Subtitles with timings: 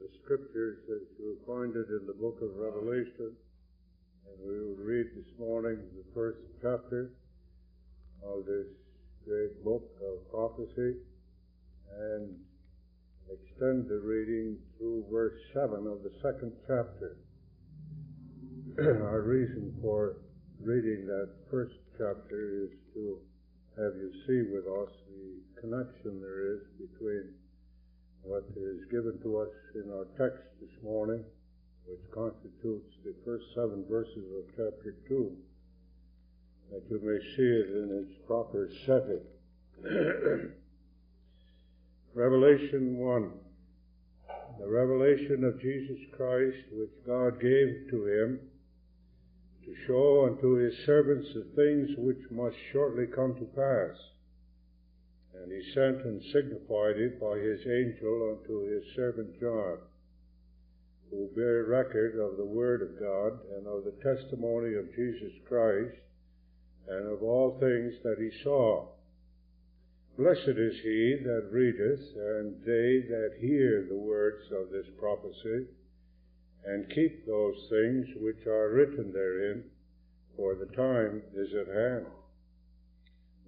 [0.00, 3.36] the scriptures as you find it in the book of Revelation.
[4.26, 7.12] And we will read this morning the first chapter
[8.24, 8.66] of this
[9.24, 10.98] great book of prophecy
[11.94, 12.34] and
[13.30, 17.16] extend the reading through verse 7 of the second chapter.
[18.78, 20.16] Our reason for
[20.60, 23.18] reading that first chapter is to
[23.76, 27.34] have you see with us the connection there is between
[28.24, 31.22] what is given to us in our text this morning,
[31.86, 35.36] which constitutes the first seven verses of chapter 2,
[36.72, 39.20] that you may see it in its proper setting.
[42.14, 43.30] revelation 1.
[44.58, 48.40] The revelation of Jesus Christ, which God gave to him
[49.66, 53.98] to show unto his servants the things which must shortly come to pass
[55.42, 59.78] and he sent and signified it by his angel unto his servant John,
[61.10, 65.96] who bare record of the word of God and of the testimony of Jesus Christ,
[66.88, 68.88] and of all things that he saw.
[70.16, 75.66] Blessed is he that readeth, and they that hear the words of this prophecy,
[76.64, 79.64] and keep those things which are written therein,
[80.36, 82.06] for the time is at hand.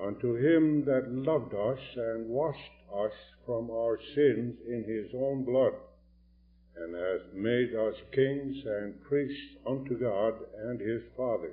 [0.00, 2.58] unto him that loved us and washed
[2.94, 3.12] us
[3.44, 5.72] from our sins in his own blood,
[6.76, 11.52] and has made us kings and priests unto God and his Father.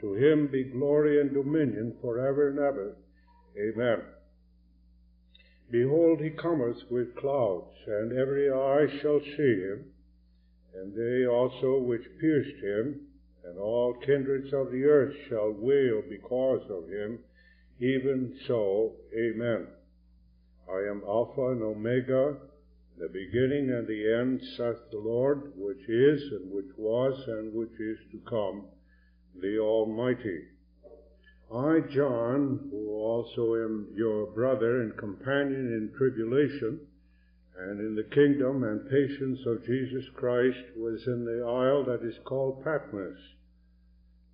[0.00, 2.96] To him be glory and dominion for ever and ever.
[3.56, 4.02] Amen.
[5.70, 9.86] Behold, he cometh with clouds, and every eye shall see him,
[10.74, 13.00] and they also which pierced him,
[13.44, 17.18] and all kindreds of the earth shall wail because of him.
[17.78, 19.66] Even so, Amen.
[20.66, 22.36] I am Alpha and Omega,
[22.98, 27.78] the beginning and the end, saith the Lord, which is, and which was, and which
[27.78, 28.64] is to come,
[29.42, 30.44] the Almighty.
[31.54, 36.80] I, John, who also am your brother and companion in tribulation,
[37.58, 42.16] and in the kingdom and patience of Jesus Christ, was in the isle that is
[42.24, 43.18] called Patmos,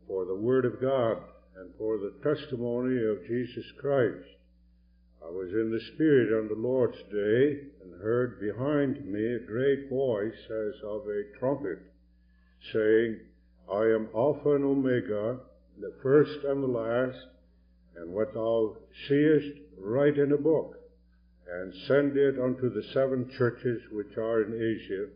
[0.06, 1.19] for the word of God
[1.62, 4.26] and for the testimony of Jesus Christ.
[5.24, 9.88] I was in the Spirit on the Lord's day, and heard behind me a great
[9.88, 11.78] voice as of a trumpet,
[12.72, 13.20] saying,
[13.72, 15.38] I am Alpha and Omega,
[15.80, 17.26] the first and the last,
[17.96, 20.74] and what thou seest write in a book,
[21.48, 25.06] and send it unto the seven churches which are in Asia,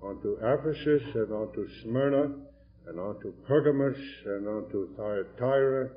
[0.00, 2.34] unto Ephesus, and unto Smyrna,
[2.88, 5.90] and unto Pergamos, and unto Thyatira,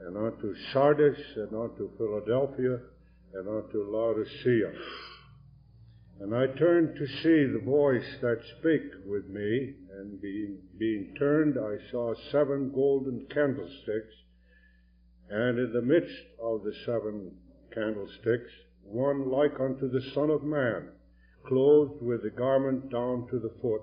[0.00, 2.80] and unto Sardis, and unto Philadelphia,
[3.32, 4.72] and unto Laodicea.
[6.20, 11.56] And I turned to see the voice that spake with me, and being, being turned,
[11.58, 14.14] I saw seven golden candlesticks,
[15.30, 17.32] and in the midst of the seven
[17.72, 20.90] candlesticks, one like unto the Son of Man,
[21.46, 23.82] clothed with a garment down to the foot,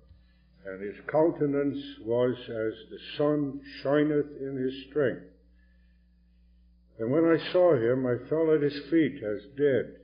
[0.65, 5.23] and his countenance was as the sun shineth in his strength.
[6.99, 9.95] And when I saw him, I fell at his feet as dead.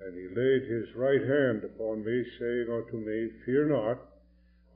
[0.00, 3.98] And he laid his right hand upon me, saying unto me, Fear not,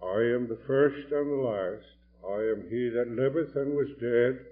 [0.02, 1.86] I am the first and the last.
[2.28, 4.44] I am he that liveth and was dead,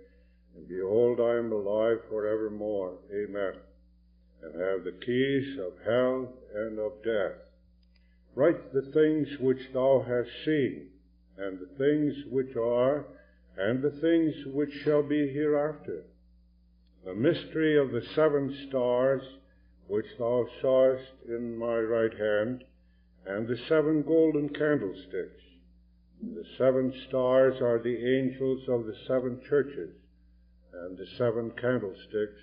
[0.56, 2.98] and behold, I am alive for evermore.
[3.12, 3.54] Amen.
[4.42, 7.49] And have the keys of hell and of death.
[8.36, 10.90] Write the things which thou hast seen,
[11.36, 13.06] and the things which are,
[13.56, 16.04] and the things which shall be hereafter.
[17.04, 19.22] The mystery of the seven stars
[19.88, 22.64] which thou sawest in my right hand,
[23.26, 25.42] and the seven golden candlesticks.
[26.22, 29.96] The seven stars are the angels of the seven churches,
[30.72, 32.40] and the seven candlesticks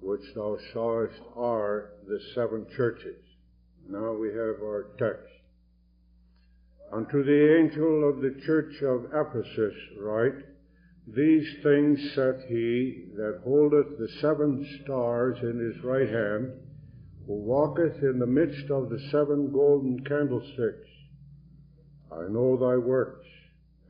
[0.00, 3.27] which thou sawest are the seven churches.
[3.90, 5.32] Now we have our text.
[6.92, 10.44] Unto the angel of the church of Ephesus write,
[11.06, 16.52] These things saith he that holdeth the seven stars in his right hand,
[17.26, 20.88] who walketh in the midst of the seven golden candlesticks.
[22.12, 23.26] I know thy works,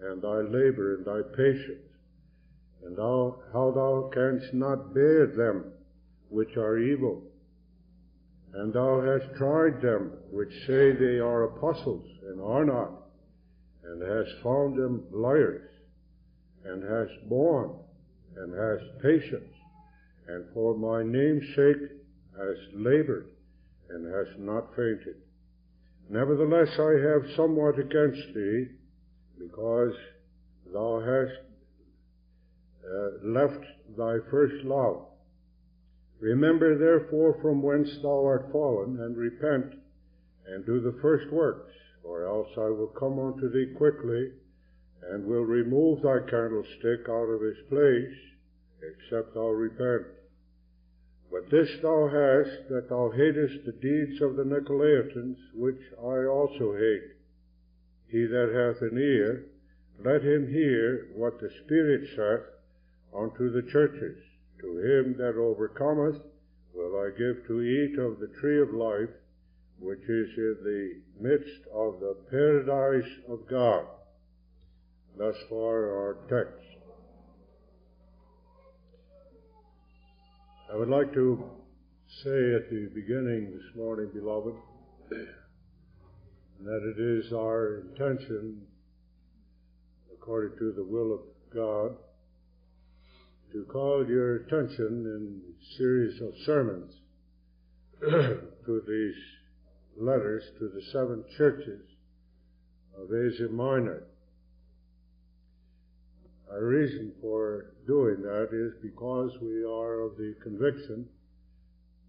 [0.00, 1.90] and thy labor, and thy patience,
[2.84, 5.72] and thou, how thou canst not bear them
[6.28, 7.27] which are evil.
[8.54, 12.92] And thou hast tried them which say they are apostles, and are not,
[13.84, 15.70] and hast found them liars,
[16.64, 17.72] and hast borne,
[18.36, 19.54] and hast patience,
[20.28, 21.90] and for my name's sake
[22.36, 23.28] hast labored,
[23.90, 25.16] and hast not fainted.
[26.10, 28.66] Nevertheless, I have somewhat against thee,
[29.38, 29.94] because
[30.72, 31.38] thou hast
[32.84, 33.64] uh, left
[33.96, 35.07] thy first love.
[36.20, 39.74] Remember therefore from whence thou art fallen, and repent,
[40.46, 41.72] and do the first works,
[42.02, 44.32] or else I will come unto thee quickly,
[45.02, 48.16] and will remove thy candlestick out of his place,
[48.82, 50.06] except thou repent.
[51.30, 56.74] But this thou hast, that thou hatest the deeds of the Nicolaitans, which I also
[56.74, 57.12] hate.
[58.08, 59.44] He that hath an ear,
[60.02, 62.46] let him hear what the Spirit saith
[63.14, 64.16] unto the churches.
[64.60, 66.20] To him that overcometh
[66.74, 69.10] will I give to eat of the tree of life,
[69.78, 73.86] which is in the midst of the paradise of God.
[75.16, 76.64] Thus far our text.
[80.72, 81.44] I would like to
[82.24, 84.54] say at the beginning this morning, beloved,
[85.10, 88.62] that it is our intention,
[90.12, 91.20] according to the will of
[91.54, 91.96] God,
[93.52, 96.92] to call your attention in a series of sermons
[98.00, 99.14] to these
[99.96, 101.80] letters to the seven churches
[103.00, 104.04] of Asia Minor.
[106.50, 111.06] Our reason for doing that is because we are of the conviction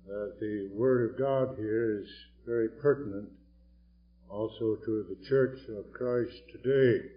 [0.08, 2.08] that the Word of God here is
[2.46, 3.30] very pertinent
[4.30, 7.10] also to the Church of Christ today.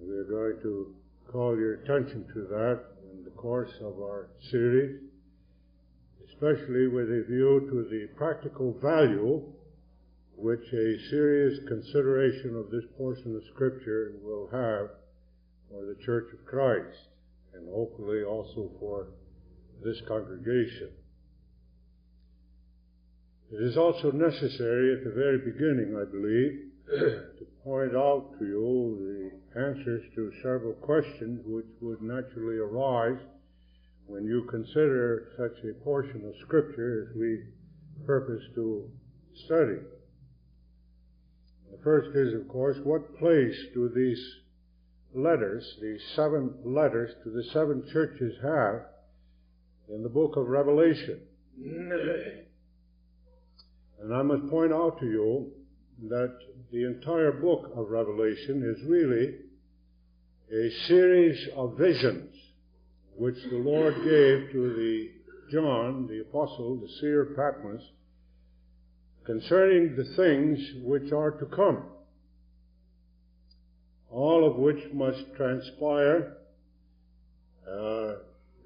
[0.00, 0.94] We are going to
[1.32, 2.80] call your attention to that
[3.12, 5.00] in the course of our series,
[6.28, 9.42] especially with a view to the practical value
[10.36, 14.88] which a serious consideration of this portion of Scripture will have
[15.68, 16.96] for the Church of Christ,
[17.54, 19.08] and hopefully also for
[19.84, 20.90] this congregation.
[23.50, 26.68] It is also necessary at the very beginning, I believe,
[27.38, 33.18] to point out to you the answers to several questions which would naturally arise
[34.06, 37.44] when you consider such a portion of Scripture as we
[38.06, 38.90] purpose to
[39.46, 39.78] study.
[41.70, 44.22] The first is, of course, what place do these
[45.14, 48.82] letters, these seven letters to the seven churches have
[49.88, 51.20] in the book of Revelation?
[54.00, 55.50] And I must point out to you
[56.08, 56.38] that
[56.70, 59.36] the entire book of Revelation is really
[60.52, 62.34] a series of visions
[63.16, 65.10] which the Lord gave to the
[65.50, 67.80] John, the apostle, the seer Patmos,
[69.24, 71.84] concerning the things which are to come,
[74.10, 76.36] all of which must transpire
[77.66, 78.12] uh,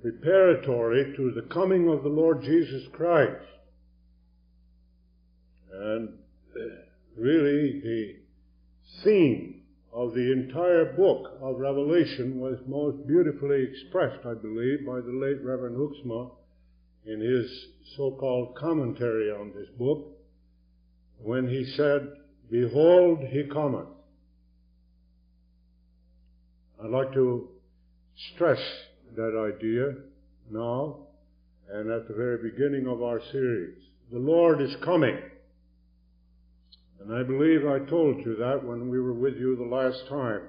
[0.01, 3.45] preparatory to the coming of the Lord Jesus Christ.
[5.73, 6.11] And
[7.17, 8.17] really the
[9.05, 15.13] theme of the entire book of Revelation was most beautifully expressed, I believe, by the
[15.13, 16.31] late Reverend Hoeksema
[17.05, 17.67] in his
[17.97, 20.17] so-called commentary on this book
[21.19, 22.09] when he said,
[22.51, 23.89] Behold, he cometh.
[26.83, 27.49] I'd like to
[28.35, 28.61] stress
[29.15, 29.95] that idea
[30.51, 31.07] now
[31.71, 33.79] and at the very beginning of our series.
[34.11, 35.19] The Lord is coming.
[37.03, 40.43] And I believe I told you that when we were with you the last time,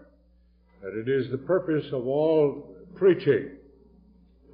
[0.84, 3.58] that it is the purpose of all preaching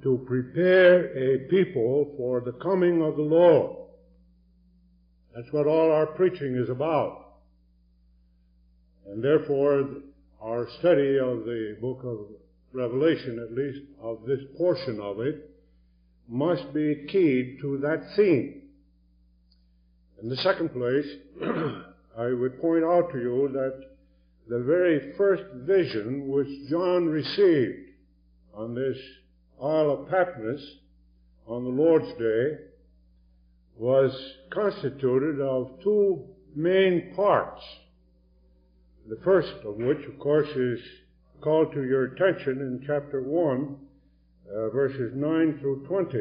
[0.02, 3.76] to prepare a people for the coming of the Lord.
[5.34, 7.34] That's what all our preaching is about.
[9.06, 9.86] And therefore,
[10.40, 12.18] our study of the book of
[12.72, 15.50] Revelation, at least of this portion of it,
[16.28, 18.62] must be keyed to that theme.
[20.22, 21.06] In the second place,
[22.20, 23.80] I would point out to you that
[24.46, 27.92] the very first vision which John received
[28.52, 28.98] on this
[29.62, 30.60] Isle of Patmos
[31.46, 32.58] on the Lord's Day
[33.78, 34.12] was
[34.50, 37.62] constituted of two main parts.
[39.08, 40.78] The first of which, of course, is
[41.40, 43.76] called to your attention in chapter 1,
[44.52, 46.18] uh, verses 9 through 20,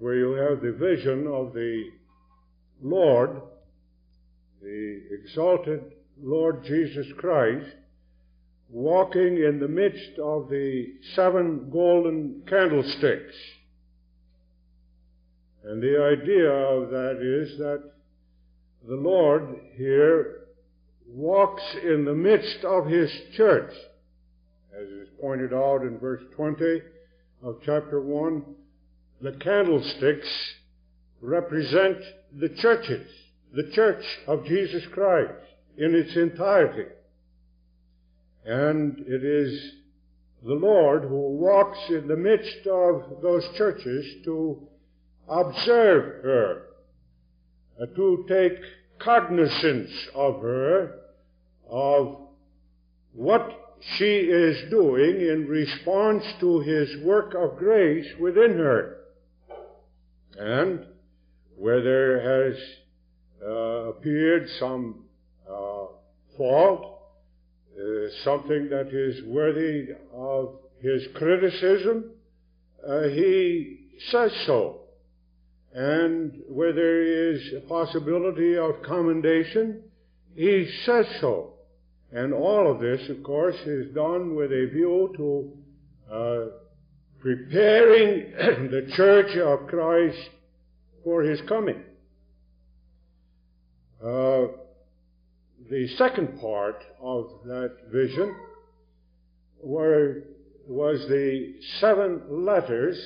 [0.00, 1.84] where you have the vision of the
[2.82, 3.42] Lord,
[4.62, 5.82] the exalted
[6.22, 7.66] Lord Jesus Christ,
[8.70, 13.34] walking in the midst of the seven golden candlesticks.
[15.64, 17.92] And the idea of that is that
[18.88, 20.44] the Lord here
[21.06, 23.72] walks in the midst of His church.
[24.76, 26.82] As is pointed out in verse 20
[27.42, 28.42] of chapter 1,
[29.20, 30.28] the candlesticks
[31.20, 31.98] represent
[32.40, 33.06] the churches,
[33.52, 35.32] the church of Jesus Christ
[35.76, 36.90] in its entirety.
[38.44, 39.72] And it is
[40.44, 44.66] the Lord who walks in the midst of those churches to
[45.28, 46.62] observe her,
[47.80, 48.58] uh, to take
[48.98, 50.98] cognizance of her,
[51.70, 52.18] of
[53.12, 58.98] what she is doing in response to his work of grace within her.
[60.38, 60.86] And
[61.56, 62.60] where there has
[63.44, 65.04] appeared some
[65.48, 65.86] uh,
[66.36, 67.00] fault,
[67.76, 72.10] uh, something that is worthy of his criticism,
[72.86, 73.78] uh, he
[74.10, 74.80] says so.
[75.74, 79.82] And where there is a possibility of commendation,
[80.34, 81.54] he says so.
[82.12, 86.44] And all of this, of course, is done with a view to uh,
[87.20, 88.32] preparing
[88.70, 90.18] the church of Christ
[91.04, 91.82] for his coming.
[94.02, 94.48] Uh,
[95.70, 98.34] the second part of that vision
[99.62, 100.24] were,
[100.66, 103.00] was the seven letters,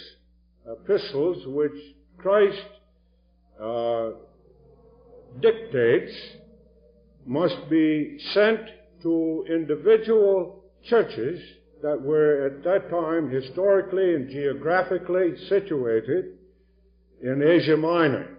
[0.66, 1.78] epistles, which
[2.16, 2.62] Christ
[3.62, 4.10] uh,
[5.40, 6.12] dictates
[7.26, 8.60] must be sent
[9.02, 11.42] to individual churches
[11.82, 16.38] that were at that time historically and geographically situated
[17.22, 18.35] in Asia Minor.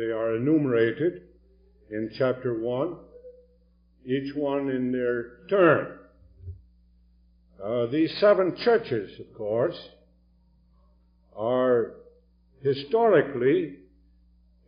[0.00, 1.24] They are enumerated
[1.90, 2.96] in chapter 1,
[4.06, 5.98] each one in their turn.
[7.62, 9.78] Uh, these seven churches, of course,
[11.36, 11.96] are
[12.62, 13.76] historically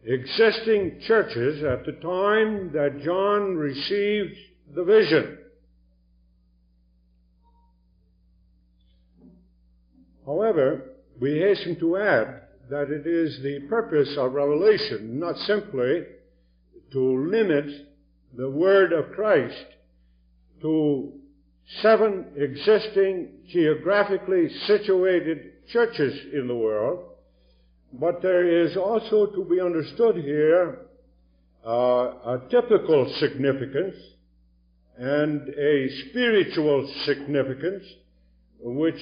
[0.04, 4.36] existing churches at the time that John received
[4.74, 5.38] the vision.
[10.26, 12.42] However, we hasten to add
[12.72, 16.04] that it is the purpose of Revelation not simply
[16.90, 17.66] to limit
[18.34, 19.66] the word of Christ
[20.62, 21.12] to
[21.82, 27.10] seven existing geographically situated churches in the world,
[27.92, 30.78] but there is also to be understood here
[31.66, 33.96] uh, a typical significance
[34.96, 37.84] and a spiritual significance
[38.62, 38.94] which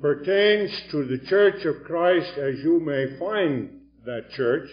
[0.00, 4.68] pertains to the church of Christ as you may find that church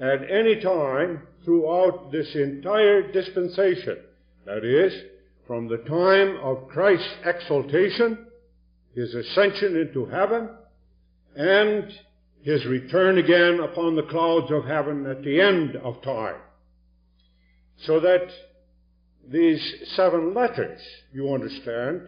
[0.00, 3.98] at any time throughout this entire dispensation.
[4.44, 4.92] That is,
[5.46, 8.26] from the time of Christ's exaltation,
[8.94, 10.48] his ascension into heaven,
[11.36, 11.92] and
[12.42, 16.36] his return again upon the clouds of heaven at the end of time.
[17.84, 18.28] So that
[19.28, 19.60] these
[19.94, 20.80] seven letters,
[21.12, 22.02] you understand,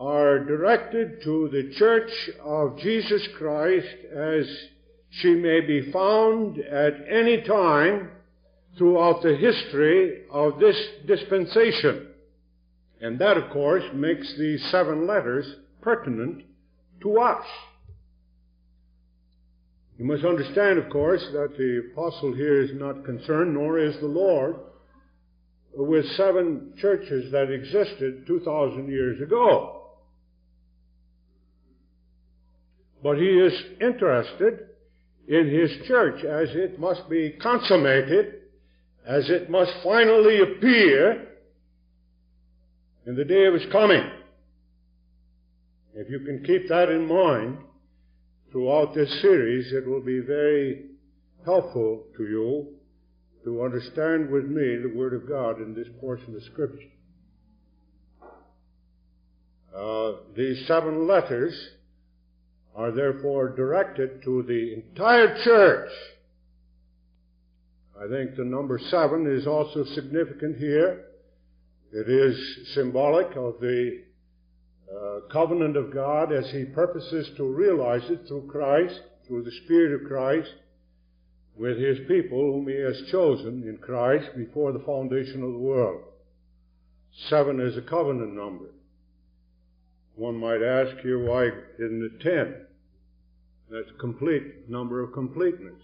[0.00, 2.10] are directed to the church
[2.42, 4.46] of Jesus Christ as
[5.10, 8.08] she may be found at any time
[8.78, 10.76] throughout the history of this
[11.06, 12.06] dispensation.
[13.02, 15.46] And that, of course, makes these seven letters
[15.82, 16.44] pertinent
[17.02, 17.44] to us.
[19.98, 24.06] You must understand, of course, that the apostle here is not concerned, nor is the
[24.06, 24.56] Lord,
[25.74, 29.79] with seven churches that existed 2,000 years ago.
[33.02, 34.68] But he is interested
[35.26, 38.34] in his church as it must be consummated,
[39.06, 41.28] as it must finally appear
[43.06, 44.04] in the day of his coming.
[45.94, 47.58] If you can keep that in mind,
[48.52, 50.86] throughout this series, it will be very
[51.44, 52.66] helpful to you
[53.44, 56.90] to understand with me the Word of God in this portion of Scripture.
[59.74, 61.54] Uh, these seven letters
[62.74, 65.90] are therefore directed to the entire church.
[67.98, 71.04] I think the number seven is also significant here
[71.92, 74.02] It is symbolic of the
[74.88, 80.00] uh, covenant of God as He purposes to realize it through Christ, through the Spirit
[80.00, 80.54] of Christ,
[81.56, 86.02] with His people whom He has chosen in Christ before the foundation of the world.
[87.28, 88.66] Seven is a covenant number.
[90.20, 91.46] One might ask here, why
[91.78, 92.66] isn't it ten?
[93.70, 95.80] That's a complete number of completeness.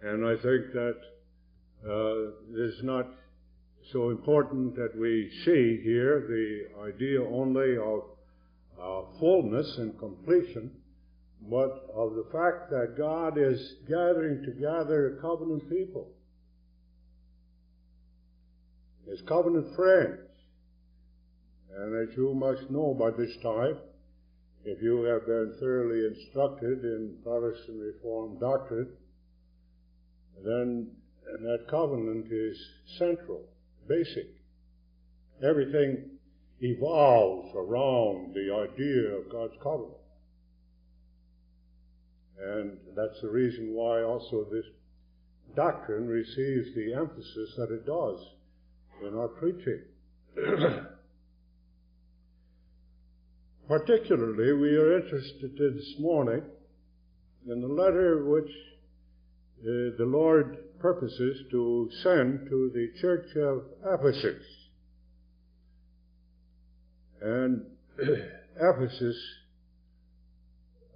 [0.00, 0.96] And I think that
[1.84, 3.08] uh, it is not
[3.92, 8.02] so important that we see here the idea only of
[8.80, 10.70] uh, fullness and completion,
[11.50, 16.12] but of the fact that God is gathering together a covenant people,
[19.10, 20.21] His covenant friends.
[21.76, 23.78] And as you must know by this time,
[24.64, 28.88] if you have been thoroughly instructed in Protestant Reformed doctrine,
[30.44, 30.90] then
[31.42, 32.56] that covenant is
[32.98, 33.42] central
[33.88, 34.28] basic.
[35.42, 36.10] Everything
[36.60, 39.96] evolves around the idea of God's covenant.
[42.38, 44.64] And that's the reason why also this
[45.56, 48.18] doctrine receives the emphasis that it does
[49.06, 49.82] in our preaching.
[53.72, 56.42] Particularly, we are interested this morning
[57.48, 58.50] in the letter which
[59.62, 64.44] uh, the Lord purposes to send to the church of Ephesus.
[67.22, 67.64] And
[68.60, 69.16] Ephesus,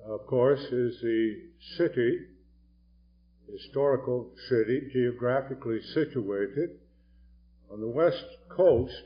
[0.06, 1.44] of course, is the
[1.78, 2.18] city,
[3.50, 6.72] historical city, geographically situated
[7.72, 9.02] on the west coast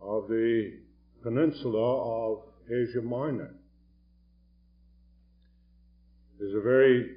[0.00, 0.83] of the
[1.24, 3.54] peninsula of Asia Minor.
[6.38, 7.16] Is a very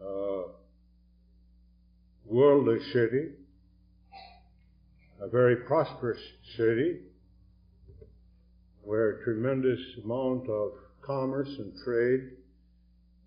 [0.00, 0.52] uh,
[2.24, 3.30] worldly city,
[5.20, 6.20] a very prosperous
[6.56, 7.00] city,
[8.82, 10.70] where a tremendous amount of
[11.02, 12.30] commerce and trade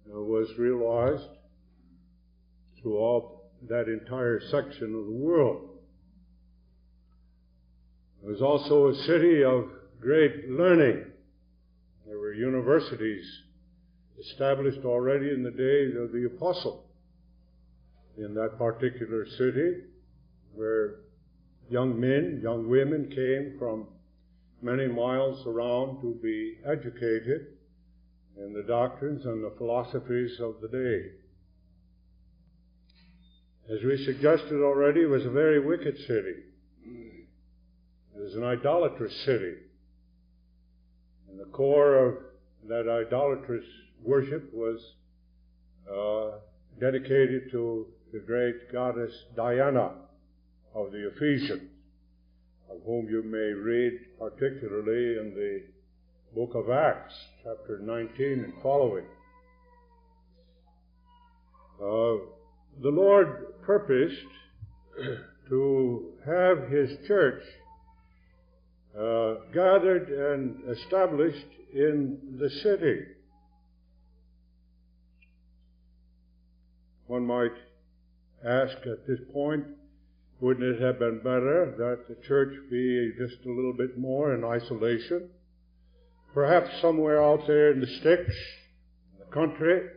[0.09, 1.27] uh, was realized
[2.81, 5.72] throughout that entire section of the world.
[8.23, 11.03] It was also a city of great learning.
[12.07, 13.25] There were universities
[14.17, 16.85] established already in the days of the apostle
[18.17, 19.81] in that particular city
[20.53, 20.99] where
[21.69, 23.87] young men, young women came from
[24.61, 27.47] many miles around to be educated
[28.37, 31.11] in the doctrines and the philosophies of the day.
[33.73, 36.52] As we suggested already, it was a very wicked city.
[38.23, 39.55] Was an idolatrous city.
[41.29, 42.15] And the core of
[42.69, 43.65] that idolatrous
[44.01, 44.79] worship was
[45.91, 46.37] uh,
[46.79, 49.95] dedicated to the great goddess Diana
[50.73, 51.69] of the Ephesians,
[52.71, 55.63] of whom you may read particularly in the
[56.33, 59.05] book of Acts, chapter 19 and following.
[61.77, 62.23] Uh,
[62.81, 64.15] the Lord purposed
[65.49, 67.43] to have His church
[68.97, 72.99] uh, gathered and established in the city.
[77.07, 77.53] One might
[78.45, 79.65] ask at this point,
[80.39, 84.43] wouldn't it have been better that the church be just a little bit more in
[84.43, 85.29] isolation?
[86.33, 88.35] Perhaps somewhere out there in the sticks,
[89.13, 89.87] in the country,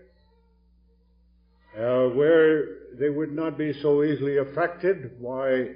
[1.77, 5.67] uh, where they would not be so easily affected by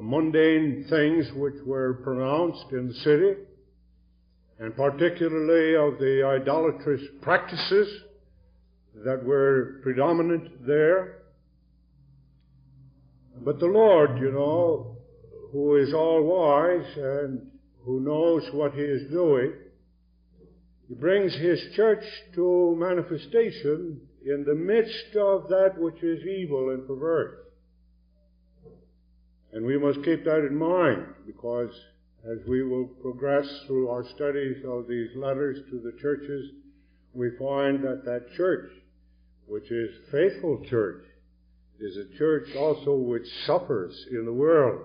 [0.00, 3.34] mundane things which were pronounced in the city,
[4.58, 7.88] and particularly of the idolatrous practices
[9.04, 11.22] that were predominant there.
[13.44, 14.98] But the Lord, you know,
[15.50, 17.50] who is all wise and
[17.84, 19.52] who knows what He is doing,
[20.88, 26.86] He brings His church to manifestation in the midst of that which is evil and
[26.86, 27.38] perverse.
[29.52, 31.70] And we must keep that in mind because
[32.24, 36.50] as we will progress through our studies of these letters to the churches,
[37.12, 38.70] we find that that church,
[39.46, 41.04] which is faithful church,
[41.80, 44.82] is a church also which suffers in the world,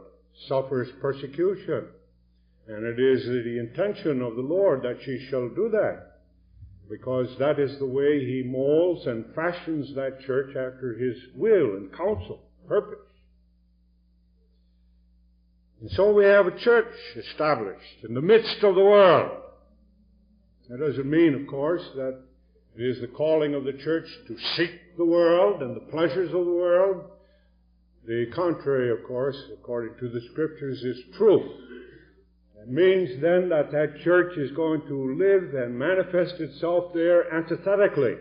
[0.48, 1.86] suffers persecution.
[2.68, 6.22] And it is the intention of the Lord that she shall do that.
[6.90, 11.94] Because that is the way He molds and fashions that church after His will and
[11.96, 13.07] counsel, purpose.
[15.82, 19.44] And so we have a church established in the midst of the world.
[20.70, 22.20] That doesn't mean, of course, that
[22.76, 26.46] it is the calling of the church to seek the world and the pleasures of
[26.46, 27.06] the world.
[28.06, 31.52] The contrary, of course, according to the scriptures, is truth.
[32.62, 38.16] It means then that that church is going to live and manifest itself there antithetically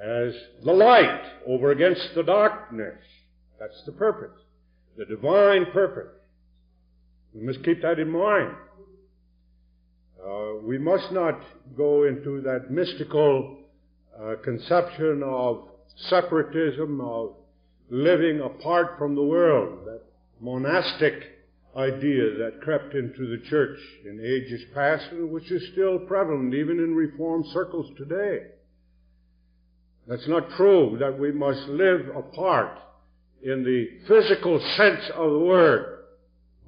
[0.00, 0.32] as
[0.64, 2.98] the light over against the darkness.
[3.58, 4.38] That's the purpose,
[4.96, 6.17] the divine purpose.
[7.38, 8.52] We must keep that in mind.
[10.20, 11.40] Uh, we must not
[11.76, 13.58] go into that mystical
[14.20, 15.68] uh, conception of
[16.08, 17.34] separatism, of
[17.90, 20.02] living apart from the world, that
[20.40, 21.14] monastic
[21.76, 26.80] idea that crept into the church in ages past and which is still prevalent even
[26.80, 28.46] in reformed circles today.
[30.08, 32.78] That's not true that we must live apart
[33.42, 36.00] in the physical sense of the word,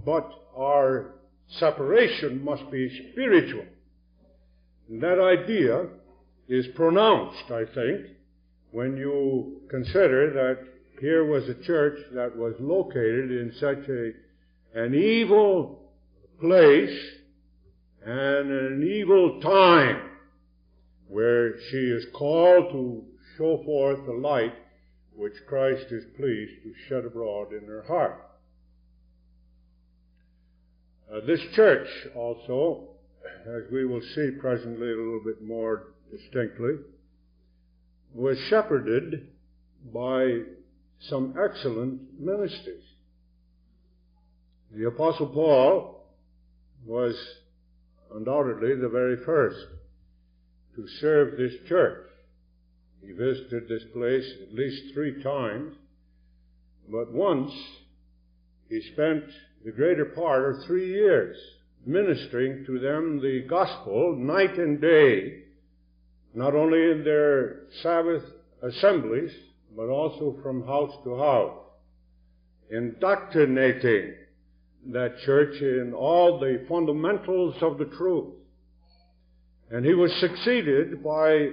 [0.04, 1.14] but our
[1.58, 3.64] separation must be spiritual.
[4.88, 5.86] And that idea
[6.48, 8.06] is pronounced, I think,
[8.72, 10.58] when you consider that
[11.00, 14.12] here was a church that was located in such a,
[14.74, 15.90] an evil
[16.40, 16.98] place
[18.04, 20.10] and an evil time
[21.08, 23.04] where she is called to
[23.36, 24.54] show forth the light
[25.14, 28.29] which Christ is pleased to shed abroad in her heart.
[31.10, 32.84] Uh, this church also,
[33.44, 36.74] as we will see presently a little bit more distinctly,
[38.14, 39.26] was shepherded
[39.92, 40.40] by
[41.08, 42.84] some excellent ministers.
[44.72, 46.06] The Apostle Paul
[46.86, 47.16] was
[48.14, 49.58] undoubtedly the very first
[50.76, 52.06] to serve this church.
[53.04, 55.74] He visited this place at least three times,
[56.88, 57.50] but once
[58.68, 59.24] he spent
[59.64, 61.36] the greater part of three years
[61.86, 65.42] ministering to them the gospel night and day,
[66.34, 68.22] not only in their Sabbath
[68.62, 69.30] assemblies,
[69.76, 71.58] but also from house to house,
[72.70, 74.14] indoctrinating
[74.92, 78.34] that church in all the fundamentals of the truth.
[79.70, 81.48] And he was succeeded by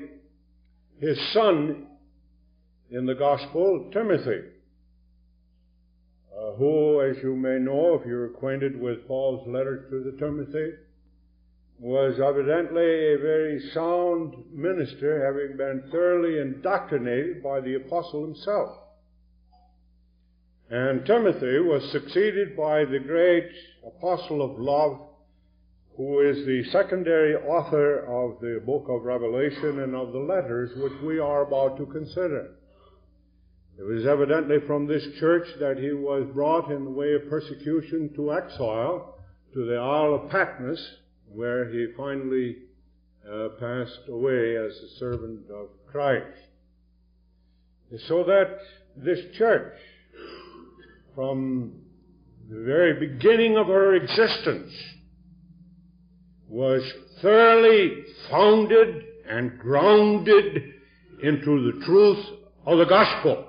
[0.99, 1.87] his son
[2.89, 4.41] in the gospel, Timothy,
[6.57, 10.73] who, as you may know, if you're acquainted with Paul's letter to the Timothy,
[11.79, 18.77] was evidently a very sound minister, having been thoroughly indoctrinated by the apostle himself.
[20.69, 23.49] And Timothy was succeeded by the great
[23.85, 24.99] apostle of love,
[25.95, 31.01] who is the secondary author of the book of Revelation and of the letters which
[31.03, 32.56] we are about to consider.
[33.79, 38.11] It was evidently from this church that he was brought in the way of persecution
[38.15, 39.19] to exile
[39.53, 40.83] to the Isle of Patmos,
[41.31, 42.57] where he finally
[43.31, 46.25] uh, passed away as a servant of Christ.
[48.07, 48.57] So that
[48.95, 49.73] this church,
[51.13, 51.73] from
[52.49, 54.73] the very beginning of her existence,
[56.49, 56.81] was
[57.21, 60.63] thoroughly founded and grounded
[61.21, 62.25] into the truth
[62.65, 63.46] of the gospel.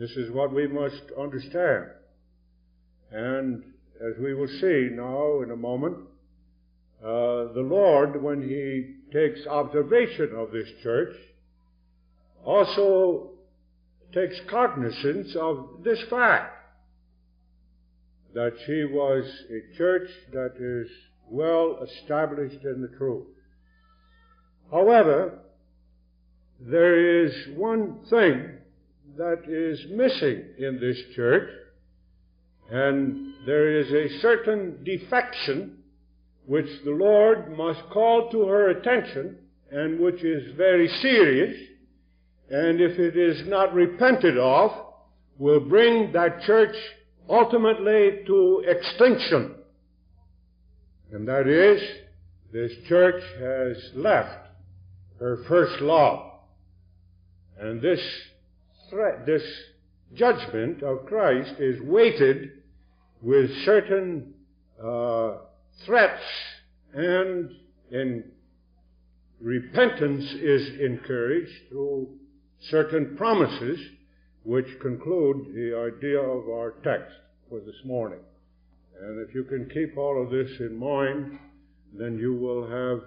[0.00, 1.88] This is what we must understand.
[3.12, 3.62] And
[4.00, 5.98] as we will see now in a moment,
[7.02, 11.14] uh, the Lord, when He takes observation of this church,
[12.46, 13.32] also
[14.14, 16.56] takes cognizance of this fact
[18.32, 20.90] that she was a church that is
[21.28, 23.26] well established in the truth.
[24.70, 25.40] However,
[26.58, 28.59] there is one thing
[29.20, 31.50] that is missing in this church,
[32.70, 35.76] and there is a certain defection
[36.46, 39.36] which the Lord must call to her attention
[39.70, 41.54] and which is very serious,
[42.48, 44.70] and if it is not repented of,
[45.36, 46.74] will bring that church
[47.28, 49.54] ultimately to extinction.
[51.12, 51.82] And that is,
[52.54, 54.46] this church has left
[55.18, 56.20] her first love.
[57.58, 58.00] And this
[58.90, 59.42] threat, this
[60.14, 62.50] judgment of Christ is weighted
[63.22, 64.34] with certain
[64.82, 65.38] uh,
[65.86, 66.22] threats
[66.92, 67.50] and
[67.90, 68.24] in
[69.40, 72.08] repentance is encouraged through
[72.68, 73.78] certain promises
[74.42, 77.14] which conclude the idea of our text
[77.48, 78.20] for this morning.
[79.00, 81.38] And if you can keep all of this in mind,
[81.92, 83.00] then you will have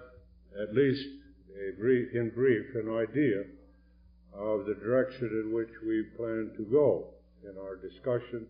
[0.60, 1.06] at least
[1.56, 3.44] a brief, in brief an idea
[4.36, 8.46] of the direction in which we plan to go in our discussion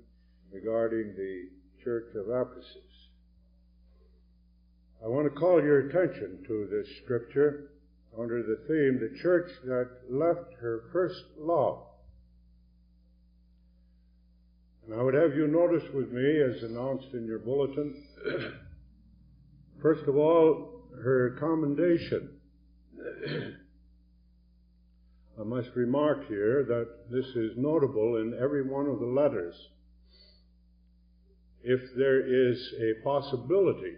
[0.52, 1.48] regarding the
[1.82, 3.08] Church of Ephesus.
[5.04, 7.72] I want to call your attention to this scripture
[8.18, 11.82] under the theme, the church that left her first love.
[14.86, 18.02] And I would have you notice with me, as announced in your bulletin,
[19.82, 22.40] first of all, her commendation.
[25.38, 29.54] I must remark here that this is notable in every one of the letters.
[31.62, 33.96] If there is a possibility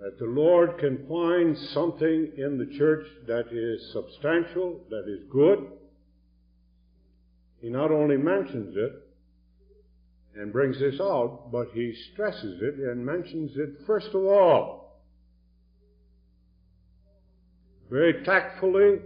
[0.00, 5.66] that the Lord can find something in the church that is substantial, that is good,
[7.60, 8.92] He not only mentions it
[10.34, 15.02] and brings this out, but He stresses it and mentions it first of all.
[17.90, 19.00] Very tactfully,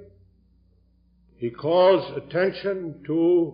[1.45, 3.53] He calls attention to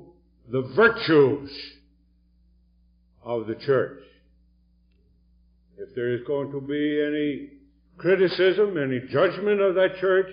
[0.48, 1.50] the virtues
[3.20, 3.98] of the church.
[5.76, 7.58] If there is going to be any
[7.98, 10.28] criticism, any judgment of that church,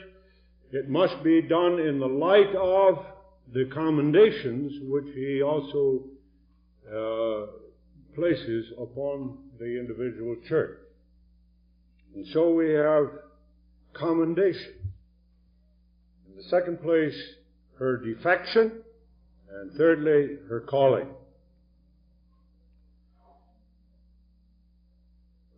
[0.71, 3.03] it must be done in the light of
[3.51, 6.03] the commendations which he also
[6.87, 7.47] uh,
[8.13, 10.77] places upon the individual church.
[12.13, 13.07] And so we have
[13.93, 14.75] commendation.
[16.29, 17.15] In the second place,
[17.79, 18.83] her defection,
[19.49, 21.07] and thirdly, her calling.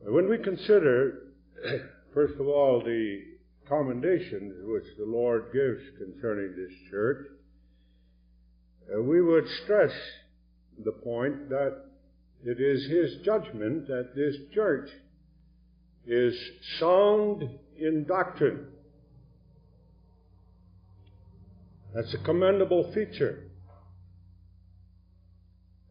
[0.01, 1.33] When we consider,
[2.13, 3.21] first of all, the
[3.67, 7.27] commendations which the Lord gives concerning this church,
[8.93, 9.91] uh, we would stress
[10.83, 11.85] the point that
[12.43, 14.89] it is His judgment that this church
[16.07, 16.33] is
[16.79, 17.43] sound
[17.77, 18.65] in doctrine.
[21.93, 23.43] That's a commendable feature.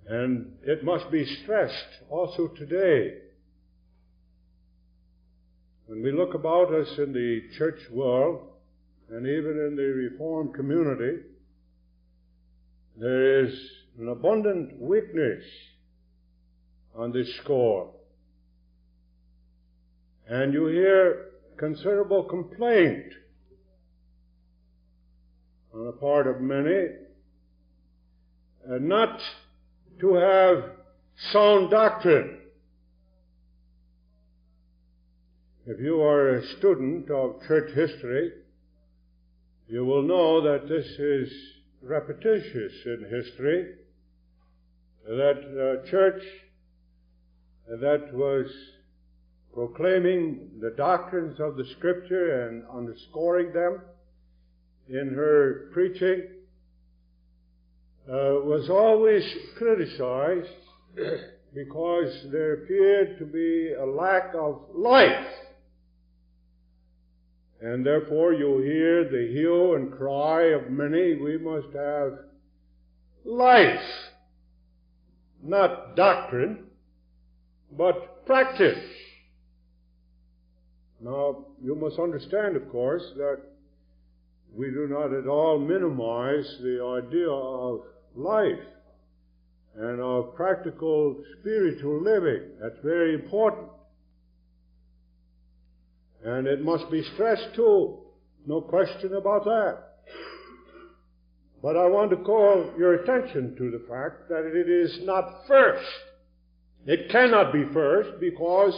[0.07, 3.19] And it must be stressed also today
[5.89, 8.43] when we look about us in the church world,
[9.11, 11.23] and even in the Reformed community,
[12.99, 13.55] there is
[13.99, 15.43] an abundant weakness
[16.95, 17.91] on this score.
[20.29, 23.07] And you hear considerable complaint
[25.79, 26.87] on the part of many
[28.69, 29.21] uh, not
[30.01, 30.65] to have
[31.33, 32.39] sound doctrine.
[35.67, 38.33] If you are a student of church history,
[39.69, 41.33] you will know that this is
[41.81, 43.75] repetitious in history,
[45.07, 46.23] that church
[47.69, 48.47] that was
[49.55, 53.81] proclaiming the doctrines of the Scripture and underscoring them
[54.89, 56.23] in her preaching
[58.09, 59.23] uh, was always
[59.57, 60.49] criticized
[61.55, 65.27] because there appeared to be a lack of life
[67.61, 72.19] and therefore you hear the hue and cry of many, we must have
[73.25, 73.81] life.
[75.43, 76.67] Not doctrine,
[77.77, 78.79] but practice.
[81.01, 83.41] Now, you must understand, of course, that
[84.55, 87.83] we do not at all minimize the idea of
[88.15, 88.67] life
[89.77, 92.51] and of practical spiritual living.
[92.61, 93.69] That's very important.
[96.25, 97.99] And it must be stressed too.
[98.47, 99.79] No question about that.
[101.63, 105.87] But I want to call your attention to the fact that it is not first.
[106.87, 108.75] It cannot be first because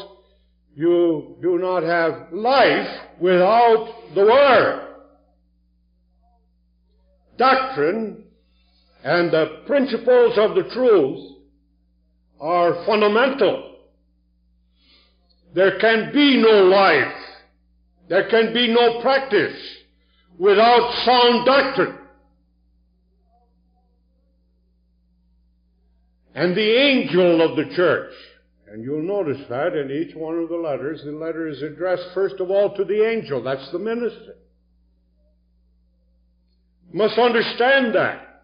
[0.75, 2.89] you do not have life
[3.21, 4.90] without the Word.
[7.41, 8.25] Doctrine
[9.03, 11.39] and the principles of the truth
[12.41, 13.79] are fundamental.
[15.55, 17.21] There can be no life
[18.11, 19.57] there can be no practice
[20.37, 21.97] without sound doctrine.
[26.35, 28.13] And the angel of the church,
[28.67, 32.41] and you'll notice that in each one of the letters, the letter is addressed first
[32.41, 33.45] of all to the angel.
[33.45, 34.35] That's the minister.
[36.93, 38.43] Must understand that.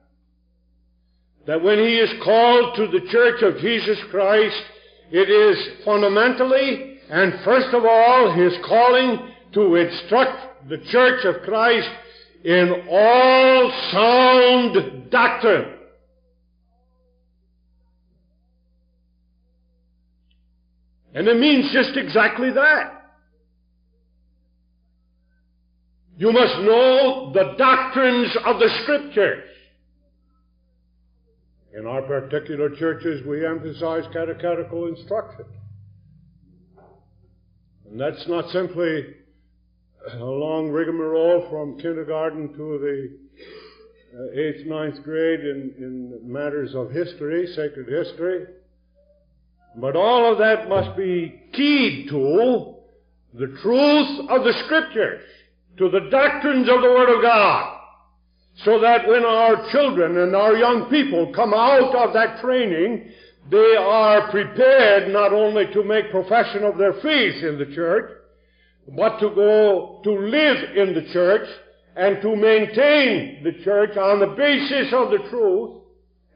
[1.46, 4.62] That when he is called to the church of Jesus Christ,
[5.11, 11.88] it is fundamentally and first of all his calling to instruct the church of Christ
[12.44, 15.72] in all sound doctrine.
[21.14, 22.95] And it means just exactly that.
[26.16, 29.44] You must know the doctrines of the Scriptures.
[31.76, 35.44] In our particular churches, we emphasize catechetical instruction.
[37.90, 39.05] And that's not simply
[40.11, 43.18] a long rigmarole from kindergarten to the
[44.18, 48.46] uh, eighth, ninth grade in, in matters of history, sacred history.
[49.76, 52.74] But all of that must be keyed to
[53.35, 55.22] the truth of the Scriptures,
[55.78, 57.72] to the doctrines of the Word of God.
[58.64, 63.10] So that when our children and our young people come out of that training,
[63.50, 68.10] they are prepared not only to make profession of their faith in the church,
[68.96, 71.46] but to go to live in the church
[71.96, 75.82] and to maintain the church on the basis of the truth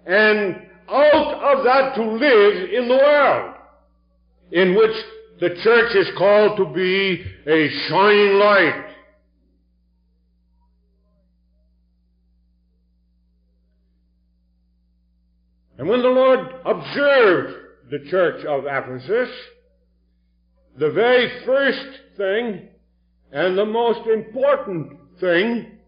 [0.07, 0.57] and
[0.88, 3.55] out of that to live in the world
[4.53, 4.96] in which
[5.40, 8.89] the church is called to be a shining light.
[15.81, 17.55] And when the Lord observed
[17.90, 19.31] the church of Ephesus,
[20.77, 21.87] the very first
[22.19, 22.69] thing
[23.33, 25.79] and the most important thing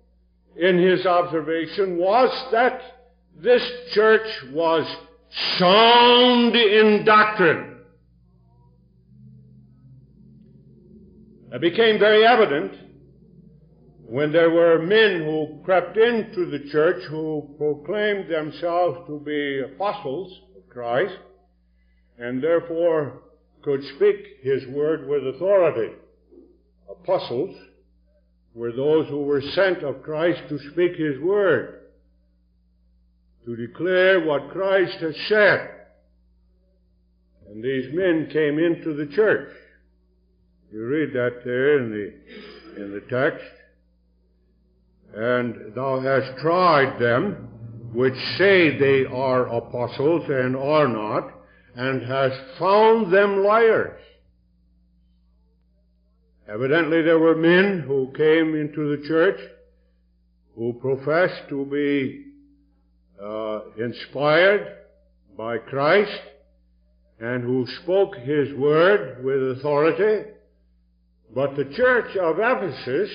[0.56, 2.80] in his observation was that
[3.36, 4.86] this church was
[5.58, 7.76] sound in doctrine.
[11.52, 12.72] It became very evident
[14.06, 20.40] when there were men who crept into the church who proclaimed themselves to be apostles
[20.56, 21.14] of Christ
[22.18, 23.22] and therefore
[23.62, 25.94] could speak his word with authority.
[26.90, 27.56] Apostles
[28.54, 31.80] were those who were sent of Christ to speak his word,
[33.44, 35.70] to declare what Christ has said.
[37.48, 39.52] And these men came into the church.
[40.72, 43.44] You read that there in the, in the text.
[45.14, 47.48] And thou hast tried them
[47.92, 51.30] which say they are apostles and are not,
[51.74, 54.00] and hast found them liars.
[56.48, 59.38] Evidently there were men who came into the church
[60.56, 62.26] who professed to be
[63.22, 64.76] uh, inspired
[65.36, 66.20] by Christ
[67.20, 70.30] and who spoke His word with authority,
[71.34, 73.10] but the church of Ephesus,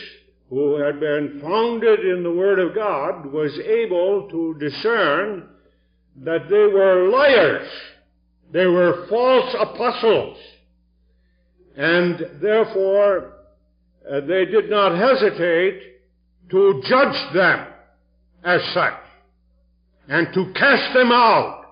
[0.50, 5.50] who had been founded in the Word of God, was able to discern
[6.24, 7.70] that they were liars.
[8.52, 10.38] They were false apostles.
[11.76, 13.34] And therefore,
[14.10, 15.82] uh, they did not hesitate
[16.50, 17.68] to judge them
[18.44, 18.94] as such
[20.08, 21.66] and to cast them out.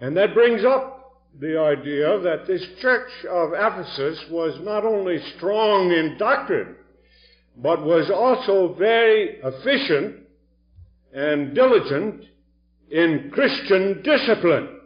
[0.00, 0.97] And that brings up
[1.40, 6.76] the idea that this church of Ephesus was not only strong in doctrine,
[7.56, 10.16] but was also very efficient
[11.12, 12.24] and diligent
[12.90, 14.80] in Christian discipline.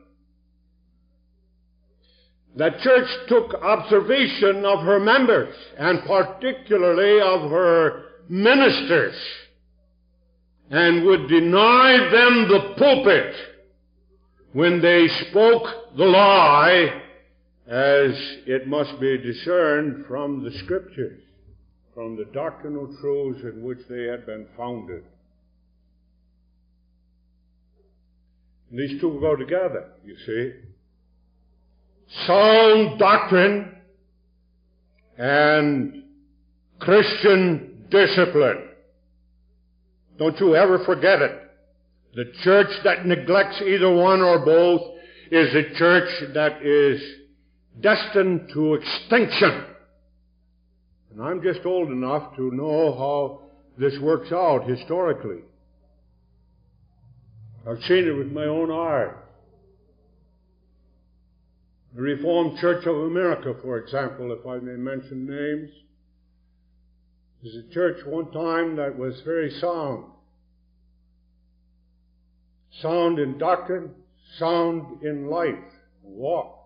[2.54, 9.14] The church took observation of her members, and particularly of her ministers,
[10.70, 13.34] and would deny them the pulpit
[14.52, 17.02] when they spoke the lie
[17.66, 18.12] as
[18.46, 21.22] it must be discerned from the scriptures,
[21.94, 25.04] from the doctrinal truths in which they had been founded.
[28.70, 30.52] And these two go together, you see
[32.26, 33.74] sound doctrine
[35.16, 36.04] and
[36.78, 38.68] Christian discipline.
[40.18, 41.41] Don't you ever forget it.
[42.14, 44.82] The church that neglects either one or both
[45.30, 47.02] is a church that is
[47.80, 49.64] destined to extinction.
[51.10, 53.40] And I'm just old enough to know how
[53.78, 55.40] this works out historically.
[57.66, 59.14] I've seen it with my own eyes.
[61.94, 65.70] The Reformed Church of America, for example, if I may mention names,
[67.42, 70.11] is a church one time that was very sound.
[72.80, 73.90] Sound in doctrine,
[74.38, 75.54] sound in life,
[76.02, 76.58] walk.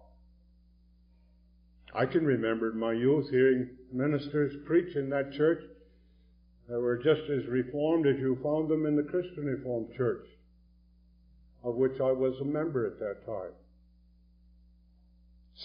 [1.94, 5.62] I can remember in my youth hearing ministers preach in that church
[6.68, 10.26] that were just as reformed as you found them in the Christian Reformed Church,
[11.64, 13.52] of which I was a member at that time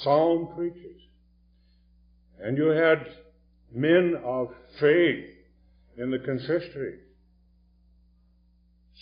[0.03, 1.01] sound preachers.
[2.39, 3.05] And you had
[3.73, 4.49] men of
[4.79, 5.25] faith
[5.97, 6.99] in the consistory.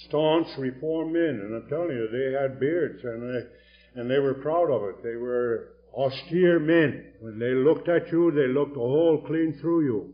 [0.07, 4.35] Staunch reform men, and I'm telling you, they had beards and they, and they were
[4.35, 5.03] proud of it.
[5.03, 7.13] They were austere men.
[7.19, 10.13] When they looked at you, they looked a hole clean through you.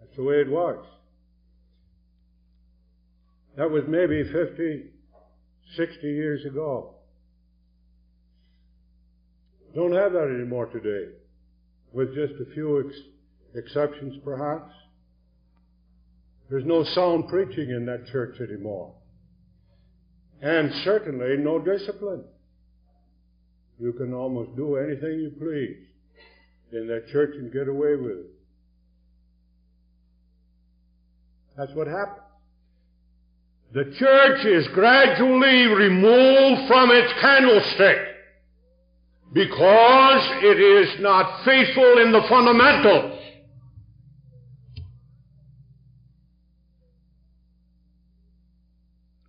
[0.00, 0.84] That's the way it was.
[3.56, 4.84] That was maybe 50,
[5.76, 6.94] 60 years ago.
[9.74, 11.12] Don't have that anymore today,
[11.92, 12.98] with just a few ex-
[13.54, 14.72] exceptions perhaps.
[16.50, 18.94] There's no sound preaching in that church anymore.
[20.40, 22.24] And certainly no discipline.
[23.78, 25.84] You can almost do anything you please
[26.72, 28.26] in that church and get away with it.
[31.56, 32.24] That's what happens.
[33.74, 37.98] The church is gradually removed from its candlestick
[39.32, 43.17] because it is not faithful in the fundamentals.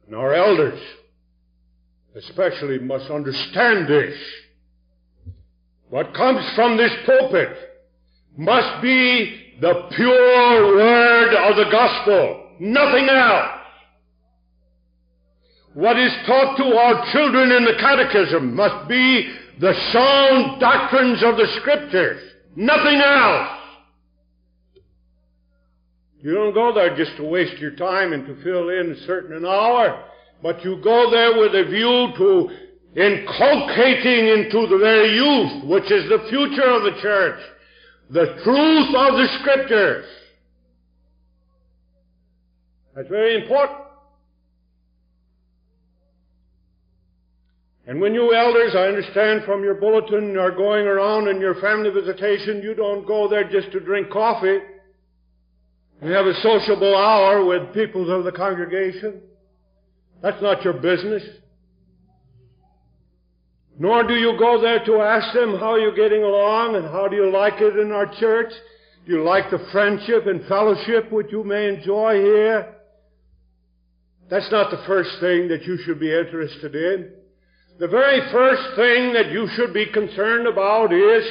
[0.09, 0.79] And our elders
[2.15, 4.17] especially must understand this.
[5.89, 7.55] What comes from this pulpit
[8.35, 13.51] must be the pure word of the gospel, nothing else.
[15.75, 21.37] What is taught to our children in the catechism must be the sound doctrines of
[21.37, 22.19] the scriptures,
[22.55, 23.58] nothing else.
[26.21, 29.45] You don't go there just to waste your time and to fill in a certain
[29.45, 30.03] hour,
[30.43, 32.49] but you go there with a view to
[32.99, 37.39] inculcating into the very youth, which is the future of the church,
[38.09, 40.05] the truth of the scriptures.
[42.95, 43.79] That's very important.
[47.87, 51.89] And when you elders, I understand from your bulletin, are going around in your family
[51.89, 54.59] visitation, you don't go there just to drink coffee
[56.01, 59.21] and have a sociable hour with people of the congregation.
[60.21, 61.23] That's not your business.
[63.77, 67.15] Nor do you go there to ask them how you're getting along and how do
[67.15, 68.51] you like it in our church.
[69.05, 72.75] Do you like the friendship and fellowship which you may enjoy here?
[74.29, 77.13] That's not the first thing that you should be interested in.
[77.79, 81.23] The very first thing that you should be concerned about is,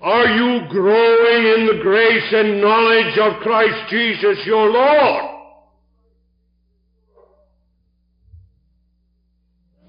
[0.00, 5.30] are you growing in the grace and knowledge of Christ Jesus your Lord?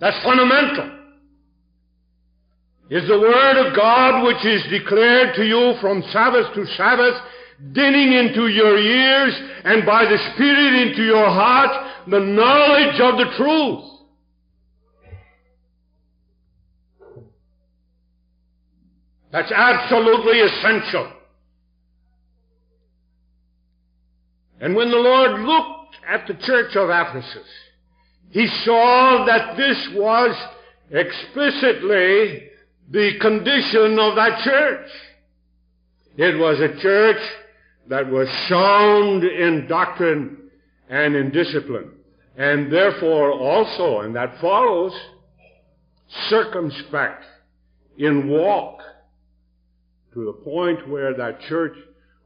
[0.01, 0.99] That's fundamental.
[2.89, 7.15] Is the Word of God which is declared to you from Sabbath to Sabbath
[7.71, 9.33] dinning into your ears
[9.63, 13.90] and by the Spirit into your heart the knowledge of the truth?
[19.31, 21.11] That's absolutely essential.
[24.59, 27.47] And when the Lord looked at the church of Ephesus,
[28.31, 30.35] He saw that this was
[30.89, 32.49] explicitly
[32.89, 34.89] the condition of that church.
[36.17, 37.21] It was a church
[37.87, 40.49] that was sound in doctrine
[40.89, 41.91] and in discipline.
[42.37, 44.93] And therefore also, and that follows,
[46.29, 47.25] circumspect
[47.97, 48.79] in walk
[50.13, 51.75] to the point where that church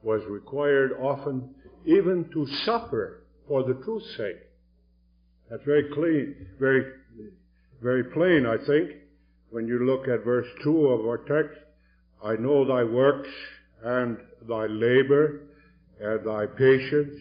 [0.01, 1.53] was required often
[1.85, 4.37] even to suffer for the truth's sake.
[5.49, 6.83] That's very clean, very,
[7.81, 8.91] very plain, I think,
[9.49, 11.59] when you look at verse 2 of our text.
[12.23, 13.29] I know thy works
[13.83, 14.17] and
[14.47, 15.41] thy labor
[15.99, 17.15] and thy patience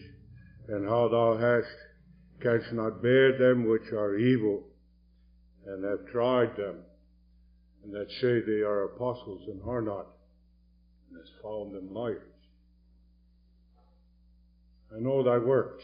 [0.67, 1.75] and how thou hast
[2.41, 4.63] canst not bear them which are evil
[5.67, 6.77] and have tried them
[7.83, 10.07] and that say they are apostles and are not
[11.09, 12.21] and has found them liars.
[14.95, 15.83] I know thy works.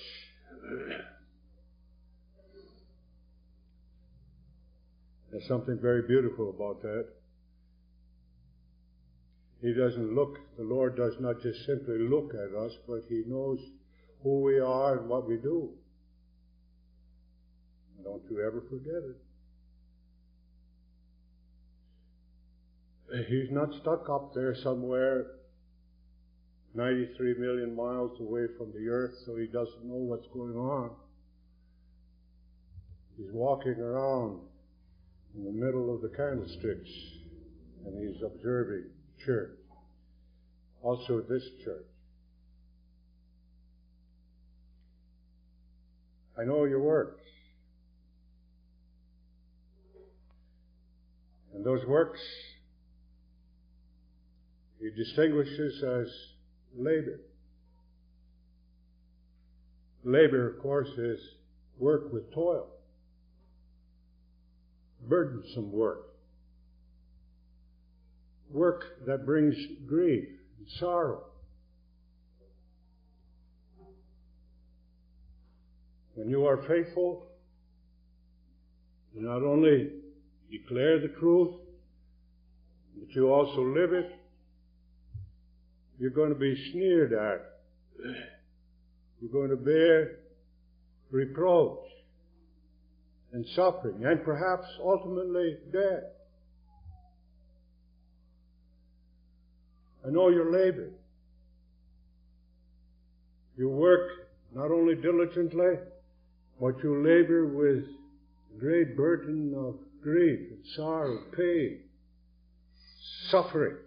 [5.31, 7.07] There's something very beautiful about that.
[9.61, 13.59] He doesn't look, the Lord does not just simply look at us, but He knows
[14.23, 15.69] who we are and what we do.
[18.03, 19.17] Don't you ever forget it.
[23.11, 25.25] Uh, he's not stuck up there somewhere
[26.73, 30.91] 93 million miles away from the earth, so he doesn't know what's going on.
[33.17, 34.39] He's walking around
[35.35, 36.89] in the middle of the candlesticks
[37.85, 38.85] and he's observing
[39.25, 39.57] church.
[40.81, 41.85] Also this church.
[46.39, 47.21] I know your works.
[51.53, 52.21] And those works
[54.81, 56.07] he distinguishes as
[56.75, 57.19] labor.
[60.03, 61.19] Labor, of course, is
[61.77, 62.65] work with toil,
[65.07, 66.07] burdensome work,
[68.49, 69.55] work that brings
[69.87, 70.27] grief
[70.57, 71.25] and sorrow.
[76.15, 77.27] When you are faithful,
[79.13, 79.91] you not only
[80.51, 81.53] declare the truth,
[82.99, 84.20] but you also live it
[86.01, 87.59] you're going to be sneered at
[89.21, 90.17] You're going to bear
[91.11, 91.85] reproach
[93.31, 96.03] and suffering and perhaps ultimately death.
[100.03, 100.95] I know you're laboring.
[103.55, 104.09] You work
[104.55, 105.75] not only diligently,
[106.59, 107.83] but you labor with
[108.59, 111.81] great burden of grief and sorrow, pain,
[113.29, 113.77] suffering.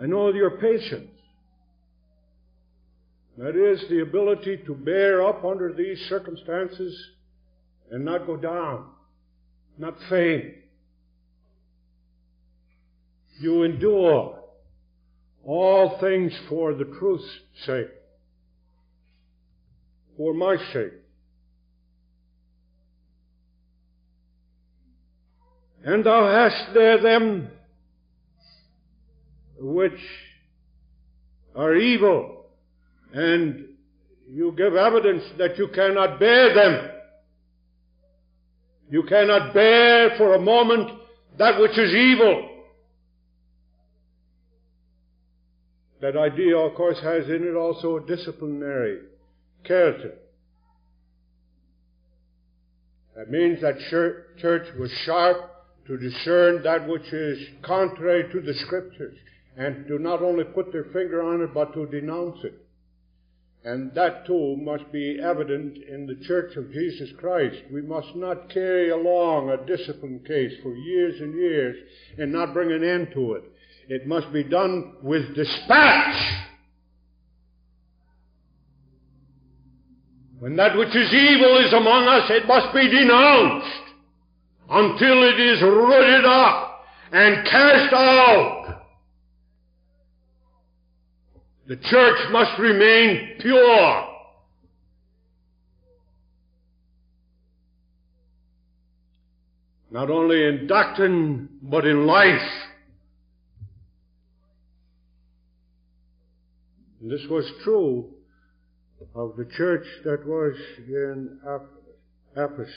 [0.00, 1.10] I know your patience.
[3.36, 6.98] That is the ability to bear up under these circumstances
[7.90, 8.86] and not go down,
[9.78, 10.54] not faint.
[13.40, 14.38] You endure
[15.44, 17.24] all things for the truth's
[17.64, 17.88] sake,
[20.16, 20.92] for my sake.
[25.84, 27.50] And thou hast there them
[29.60, 30.00] which
[31.54, 32.46] are evil,
[33.12, 33.66] and
[34.28, 36.90] you give evidence that you cannot bear them.
[38.88, 40.90] You cannot bear for a moment
[41.38, 42.48] that which is evil.
[46.00, 49.00] That idea, of course, has in it also a disciplinary
[49.64, 50.14] character.
[53.16, 55.50] That means that church was sharp
[55.86, 59.18] to discern that which is contrary to the scriptures
[59.56, 62.54] and to not only put their finger on it but to denounce it.
[63.62, 67.62] And that too must be evident in the Church of Jesus Christ.
[67.70, 71.76] We must not carry along a discipline case for years and years
[72.16, 73.44] and not bring an end to it.
[73.88, 76.46] It must be done with dispatch.
[80.38, 83.82] When that which is evil is among us, it must be denounced
[84.70, 86.82] until it is rooted up
[87.12, 88.79] and cast out.
[91.70, 94.08] The church must remain pure.
[99.92, 102.50] Not only in doctrine, but in life.
[107.00, 108.14] And this was true
[109.14, 110.56] of the church that was
[110.88, 111.38] in
[112.36, 112.74] Ephesus.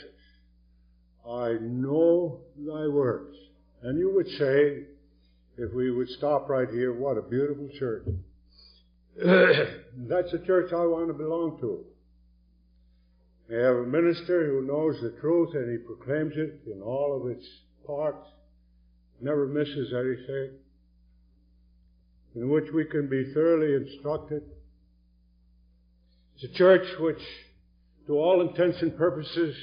[1.28, 3.36] I know thy works.
[3.82, 4.84] And you would say,
[5.58, 8.04] if we would stop right here, what a beautiful church.
[9.16, 11.84] That's the church I want to belong to.
[13.48, 17.30] They have a minister who knows the truth and he proclaims it in all of
[17.30, 17.46] its
[17.86, 18.26] parts,
[19.20, 20.58] never misses anything,
[22.34, 24.42] in which we can be thoroughly instructed.
[26.34, 27.22] It's a church which,
[28.08, 29.54] to all intents and purposes,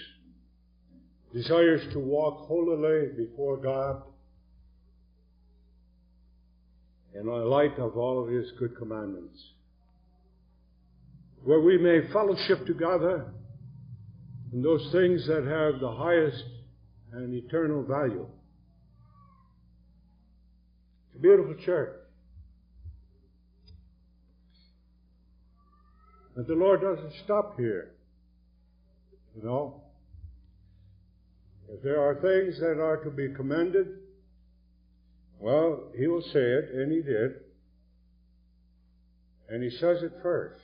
[1.34, 4.04] desires to walk holily before God
[7.14, 9.38] in the light of all of His good commandments,
[11.44, 13.26] where we may fellowship together
[14.54, 16.44] in those things that have the highest
[17.14, 18.26] and eternal value.
[21.08, 21.96] It's a beautiful church.
[26.36, 27.92] But the Lord doesn't stop here.
[29.36, 29.82] You know,
[31.70, 33.88] if there are things that are to be commended,
[35.42, 37.32] well, he will say it, and he did.
[39.50, 40.62] And he says it first.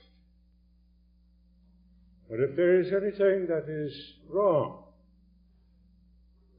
[2.30, 3.94] But if there is anything that is
[4.30, 4.84] wrong,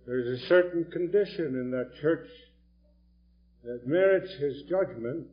[0.06, 2.26] there's a certain condition in that church
[3.64, 5.26] that merits his judgment,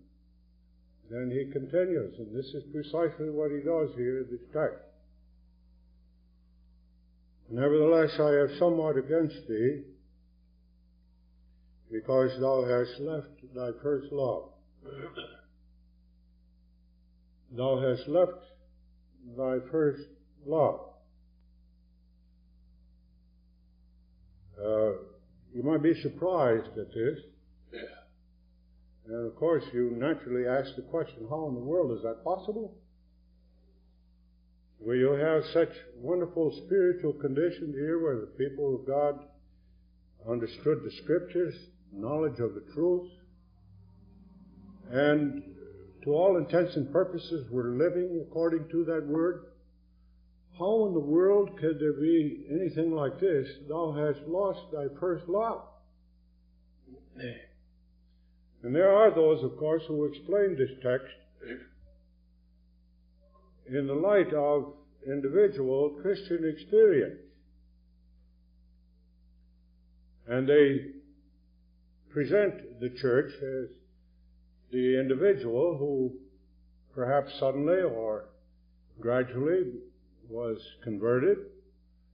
[1.09, 2.13] then he continues.
[2.19, 4.83] And this is precisely what he does here in this text.
[7.49, 9.83] Nevertheless, I have somewhat against thee,
[11.91, 14.49] because thou hast left thy first love.
[17.51, 18.43] thou hast left
[19.38, 20.03] thy first
[20.45, 20.79] love.
[24.59, 24.91] Uh,
[25.53, 27.19] you might be surprised at this.
[29.07, 32.75] And of course, you naturally ask the question, how in the world is that possible?
[34.86, 39.19] where you have such wonderful spiritual conditions here where the people of God
[40.29, 41.55] understood the scriptures,
[41.95, 43.09] knowledge of the truth,
[44.91, 45.43] and
[46.03, 49.45] to all intents and purposes were living according to that word.
[50.59, 53.47] How in the world could there be anything like this?
[53.67, 55.63] Thou hast lost thy first love.
[58.63, 61.13] And there are those, of course, who explain this text
[63.67, 64.73] in the light of
[65.07, 67.19] individual Christian experience.
[70.27, 70.94] And they
[72.16, 73.68] present the church as
[74.72, 76.13] the individual who
[76.93, 78.30] perhaps suddenly or
[79.01, 79.63] gradually
[80.30, 81.38] was converted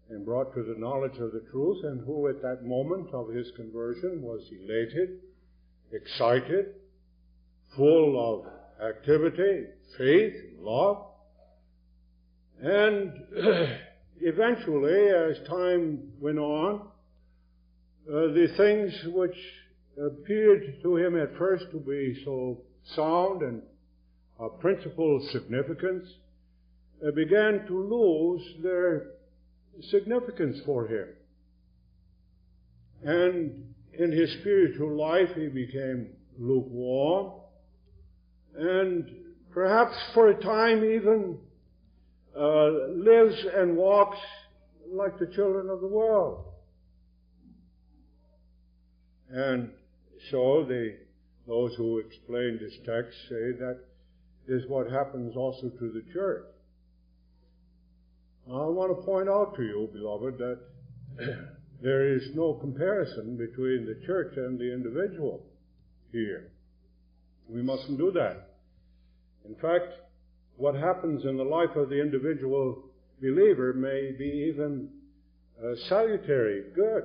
[0.09, 3.51] and brought to the knowledge of the truth, and who at that moment of his
[3.55, 5.19] conversion was elated,
[5.93, 6.73] excited,
[7.75, 9.65] full of activity,
[9.99, 11.05] faith, love.
[12.59, 13.13] And
[14.19, 16.87] eventually, as time went on,
[18.09, 19.37] uh, the things which
[20.05, 22.61] appeared to him at first to be so
[22.95, 23.61] sound and
[24.39, 26.07] of principal significance
[27.05, 29.11] uh, began to lose their
[29.89, 31.07] significance for him.
[33.03, 36.07] And in his spiritual life, he became
[36.39, 37.33] lukewarm,
[38.55, 39.09] and
[39.51, 41.37] perhaps for a time even
[42.35, 44.17] uh, lives and walks
[44.91, 46.45] like the children of the world.
[49.29, 49.71] And
[50.29, 50.97] so the,
[51.47, 53.79] those who explain this text say that
[54.47, 56.45] is what happens also to the church.
[58.47, 60.59] I want to point out to you, beloved, that
[61.81, 65.45] there is no comparison between the church and the individual
[66.11, 66.51] here.
[67.47, 68.49] We mustn't do that.
[69.45, 69.93] In fact,
[70.57, 72.83] what happens in the life of the individual
[73.21, 74.89] believer may be even
[75.63, 77.03] uh, salutary, good.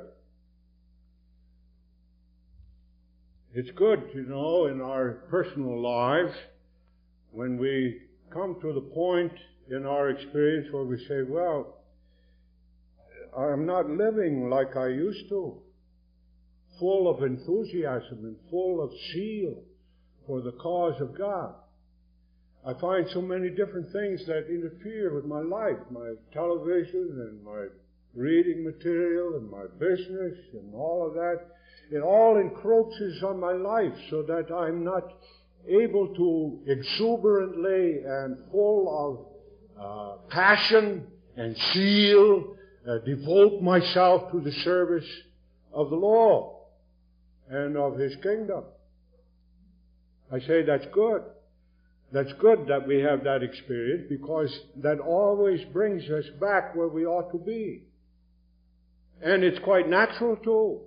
[3.58, 6.34] It's good, you know, in our personal lives
[7.30, 9.32] when we come to the point
[9.70, 11.78] in our experience where we say, well,
[13.34, 15.56] I'm not living like I used to,
[16.78, 19.62] full of enthusiasm and full of zeal
[20.26, 21.54] for the cause of God.
[22.68, 27.68] I find so many different things that interfere with my life, my television and my
[28.14, 31.40] reading material and my business and all of that.
[31.90, 35.04] It all encroaches on my life so that I'm not
[35.68, 39.28] able to exuberantly and full
[39.78, 41.06] of uh, passion
[41.36, 42.56] and zeal
[42.88, 45.06] uh, devote myself to the service
[45.72, 46.56] of the Lord
[47.48, 48.64] and of His kingdom.
[50.32, 51.22] I say that's good.
[52.12, 57.04] That's good that we have that experience because that always brings us back where we
[57.04, 57.82] ought to be.
[59.20, 60.80] And it's quite natural too.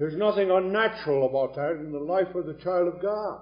[0.00, 3.38] There's nothing unnatural about that in the life of the child of God.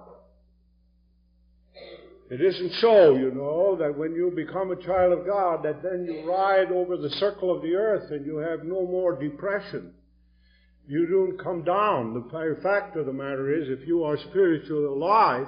[2.29, 6.05] It isn't so, you know, that when you become a child of God, that then
[6.05, 9.93] you ride over the circle of the earth and you have no more depression.
[10.85, 12.13] You don't come down.
[12.13, 15.47] The fact of the matter is, if you are spiritually alive,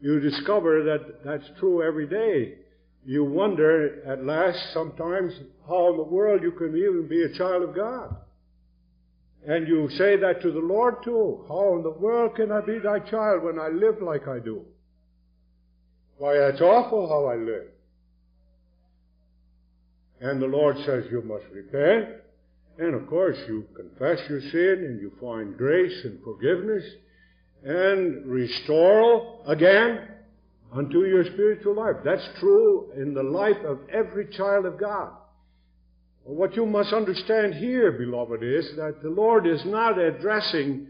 [0.00, 2.58] you discover that that's true every day.
[3.06, 5.34] You wonder at last sometimes
[5.68, 8.16] how in the world you can even be a child of God.
[9.46, 11.44] And you say that to the Lord too.
[11.48, 14.64] How in the world can I be thy child when I live like I do?
[16.18, 17.66] Why, that's awful how I live.
[20.20, 22.20] And the Lord says you must repent.
[22.78, 26.84] And of course you confess your sin and you find grace and forgiveness
[27.64, 30.08] and restore again
[30.72, 31.96] unto your spiritual life.
[32.04, 35.12] That's true in the life of every child of God.
[36.24, 40.86] What you must understand here, beloved, is that the Lord is not addressing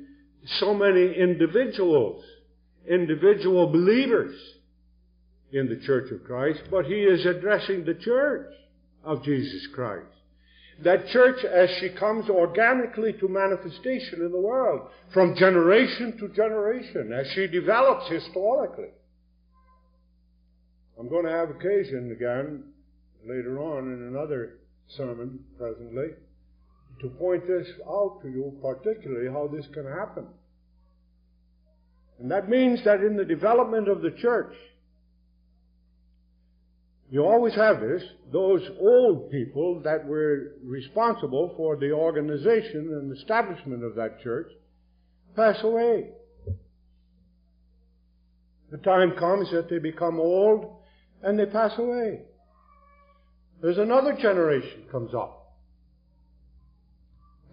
[0.59, 2.23] so many individuals,
[2.89, 4.35] individual believers
[5.53, 8.53] in the church of Christ, but He is addressing the church
[9.05, 10.07] of Jesus Christ.
[10.85, 17.13] That church as she comes organically to manifestation in the world, from generation to generation,
[17.13, 18.89] as she develops historically.
[20.99, 22.65] I'm going to have occasion again
[23.25, 24.59] later on in another
[24.89, 26.09] sermon presently
[27.01, 30.27] to point this out to you, particularly how this can happen.
[32.21, 34.55] And that means that in the development of the church,
[37.11, 38.03] you always have this,
[38.33, 44.51] those old people that were responsible for the organization and establishment of that church
[45.37, 46.11] pass away.
[48.71, 50.77] The time comes that they become old
[51.23, 52.23] and they pass away.
[53.63, 55.55] There's another generation comes up.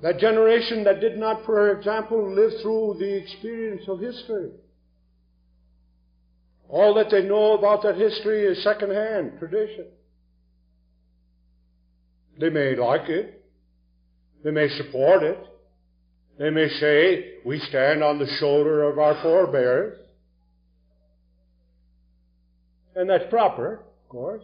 [0.01, 4.49] That generation that did not, for example, live through the experience of history.
[6.67, 9.85] All that they know about that history is second-hand tradition.
[12.39, 13.45] They may like it.
[14.43, 15.37] They may support it.
[16.39, 19.99] They may say, we stand on the shoulder of our forebears.
[22.95, 24.43] And that's proper, of course.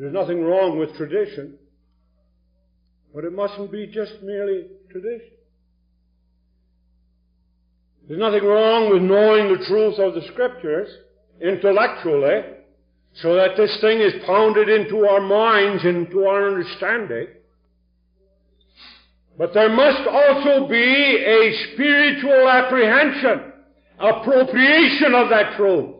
[0.00, 1.58] There's nothing wrong with tradition,
[3.14, 5.36] but it mustn't be just merely tradition.
[8.08, 10.88] There's nothing wrong with knowing the truth of the scriptures,
[11.42, 12.40] intellectually,
[13.12, 17.26] so that this thing is pounded into our minds, into our understanding.
[19.36, 20.76] But there must also be
[21.26, 23.52] a spiritual apprehension,
[23.98, 25.99] appropriation of that truth.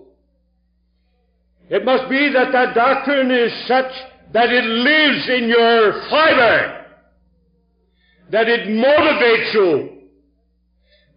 [1.71, 3.93] It must be that that doctrine is such
[4.33, 6.87] that it lives in your fiber,
[8.31, 9.99] that it motivates you,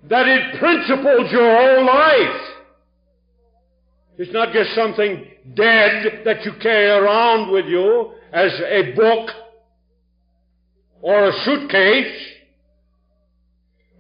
[0.09, 2.41] that it principles your whole life.
[4.19, 5.25] It's not just something
[5.55, 9.31] dead that you carry around with you as a book
[11.01, 12.27] or a suitcase,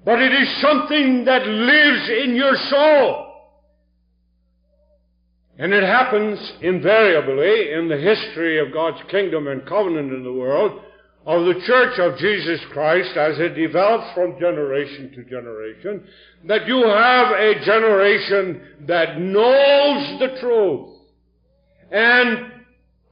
[0.05, 3.32] but it is something that lives in your soul.
[5.57, 10.81] And it happens invariably in the history of God's kingdom and covenant in the world
[11.25, 16.05] of the church of Jesus Christ as it develops from generation to generation,
[16.45, 20.89] that you have a generation that knows the truth
[21.91, 22.51] and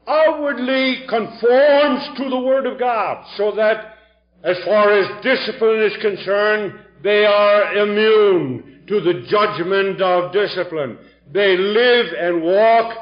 [0.07, 3.95] outwardly conforms to the Word of God, so that
[4.43, 6.73] as far as discipline is concerned,
[7.03, 10.97] they are immune to the judgment of discipline.
[11.31, 12.97] They live and walk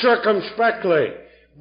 [0.00, 1.08] circumspectly.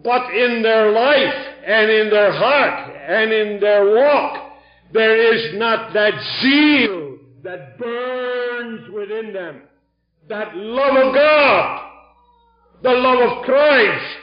[0.03, 4.53] But in their life and in their heart and in their walk,
[4.91, 9.63] there is not that zeal that burns within them,
[10.29, 11.89] that love of God,
[12.81, 14.17] the love of Christ,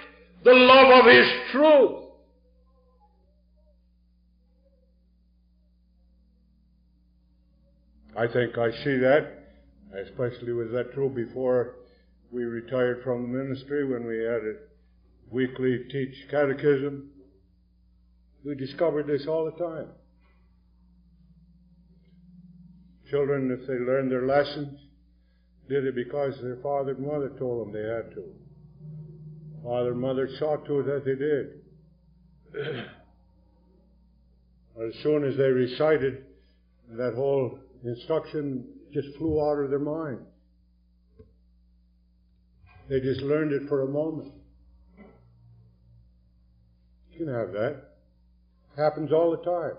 [0.45, 1.97] the love of His truth.
[8.17, 9.45] I think I see that,
[9.95, 11.77] especially with that true before
[12.31, 14.55] we retired from the ministry when we had a
[15.31, 17.11] weekly teach catechism.
[18.45, 19.89] We discovered this all the time.
[23.11, 24.79] Children, if they learned their lessons,
[25.69, 28.25] did it because their father and mother told them they had to.
[29.65, 31.61] Father and mother saw to it that they did.
[34.89, 36.25] as soon as they recited,
[36.93, 40.19] that whole instruction just flew out of their mind.
[42.91, 44.33] They just learned it for a moment.
[47.13, 47.83] You can have that.
[48.77, 49.77] Happens all the time.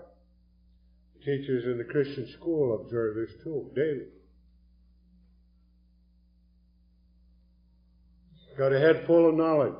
[1.22, 4.06] Teachers in the Christian school observe this too, daily.
[8.56, 9.74] Got a head full of knowledge,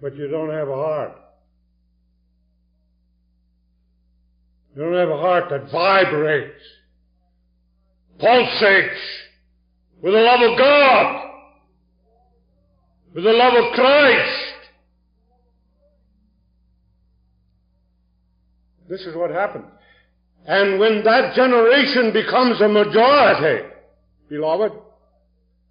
[0.00, 1.12] but you don't have a heart.
[4.76, 6.62] You don't have a heart that vibrates,
[8.20, 9.00] pulsates
[10.00, 11.29] with the love of God,
[13.14, 14.54] with the love of Christ.
[18.88, 19.66] This is what happens.
[20.46, 23.68] And when that generation becomes a majority,
[24.28, 24.72] beloved,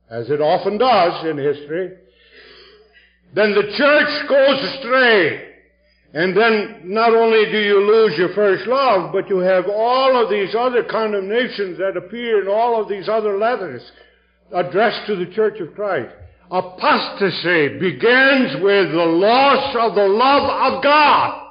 [0.10, 1.92] as it often does in history,
[3.34, 5.46] then the church goes astray.
[6.14, 10.30] And then not only do you lose your first love, but you have all of
[10.30, 13.92] these other condemnations that appear in all of these other letters
[14.52, 16.16] addressed to the church of Christ.
[16.52, 21.46] Apostasy begins with the loss of the love of God.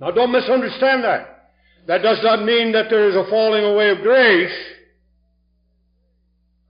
[0.00, 1.50] Now don't misunderstand that.
[1.86, 4.52] That does not mean that there is a falling away of grace.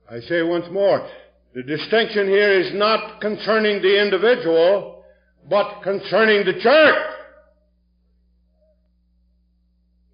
[0.09, 1.07] I say once more,
[1.53, 5.03] the distinction here is not concerning the individual,
[5.49, 7.15] but concerning the church.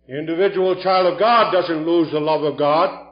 [0.08, 3.05] The individual child of God doesn't lose the love of God.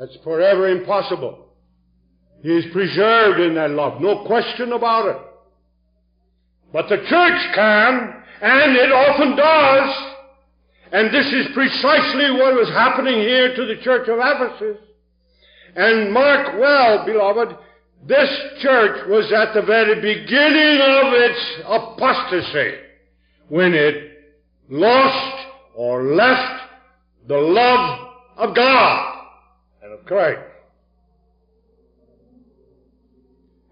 [0.00, 1.46] That's forever impossible.
[2.42, 5.18] He is preserved in that love, no question about it.
[6.72, 10.14] But the church can, and it often does.
[10.92, 14.78] And this is precisely what was happening here to the church of Ephesus.
[15.76, 17.58] And mark well, beloved,
[18.06, 18.30] this
[18.62, 22.78] church was at the very beginning of its apostasy
[23.48, 24.12] when it
[24.70, 26.62] lost or left
[27.28, 29.09] the love of God
[30.10, 30.40] Christ.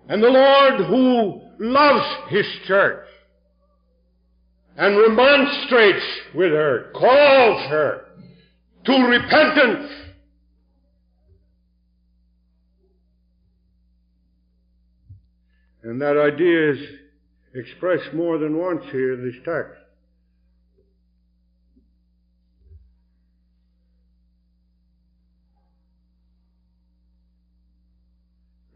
[0.09, 3.09] And the Lord who loves His church
[4.77, 8.05] and remonstrates with her, calls her
[8.85, 9.91] to repentance
[15.83, 16.79] And that idea is
[17.55, 19.88] expressed more than once here in this text.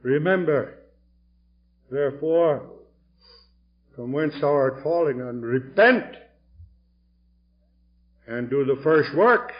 [0.03, 0.79] Remember,
[1.91, 2.69] therefore,
[3.95, 6.17] from whence thou art falling, and repent,
[8.27, 9.53] and do the first work,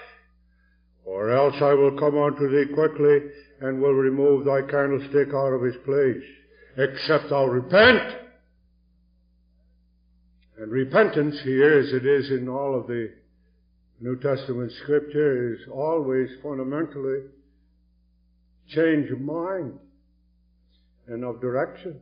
[1.05, 3.19] Or else I will come unto thee quickly,
[3.61, 6.23] and will remove thy candlestick out of his place,
[6.77, 8.17] except thou repent.
[10.59, 13.13] And repentance here, as it is in all of the
[14.01, 17.23] New Testament scripture, is always fundamentally
[18.69, 19.79] change of mind
[21.13, 22.01] and of direction.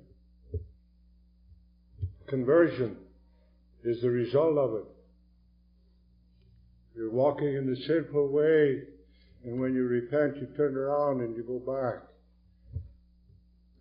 [2.29, 2.97] Conversion
[3.85, 4.85] is the result of it.
[6.95, 8.83] You're walking in the sinful way,
[9.45, 12.03] and when you repent, you turn around and you go back.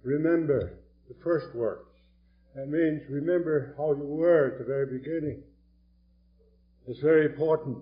[0.04, 1.92] Remember the first works.
[2.56, 5.44] That means remember how you were at the very beginning.
[6.88, 7.78] It's very important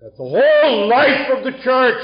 [0.00, 2.02] that the whole life of the church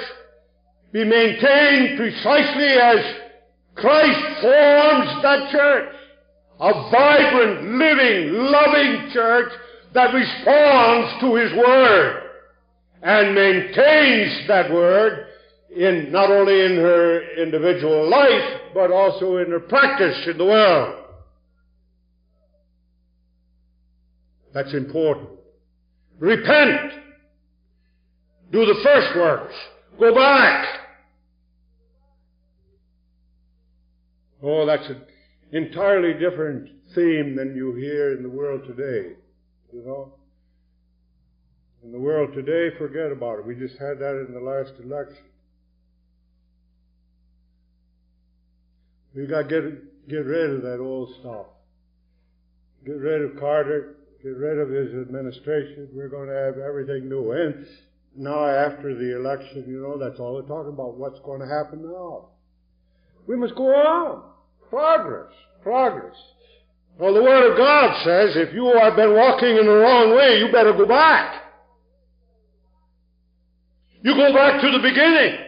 [0.93, 3.26] be maintained precisely as
[3.77, 5.95] Christ forms that church.
[6.59, 9.53] A vibrant, living, loving church
[9.93, 12.23] that responds to His Word
[13.03, 15.27] and maintains that Word
[15.77, 21.05] in not only in her individual life, but also in her practice in the world.
[24.55, 25.29] That's important.
[26.19, 26.93] Repent.
[28.51, 29.55] Do the first works.
[30.01, 30.86] Go back.
[34.49, 35.03] Oh, that's an
[35.51, 39.17] entirely different theme than you hear in the world today.
[39.73, 40.15] You know?
[41.83, 43.45] In the world today, forget about it.
[43.45, 45.25] We just had that in the last election.
[49.17, 51.47] We've got to get, get rid of that old stuff.
[52.85, 53.97] Get rid of Carter.
[54.23, 55.89] Get rid of his administration.
[55.93, 57.33] We're going to have everything new.
[57.33, 57.67] And
[58.15, 60.95] now after the election, you know, that's all they're talking about.
[60.95, 62.29] What's going to happen now?
[63.27, 64.36] We must go on.
[64.71, 65.33] Progress.
[65.63, 66.17] Progress.
[66.99, 70.39] Well, the Word of God says if you have been walking in the wrong way,
[70.39, 71.43] you better go back.
[74.03, 75.39] You go back to the beginning,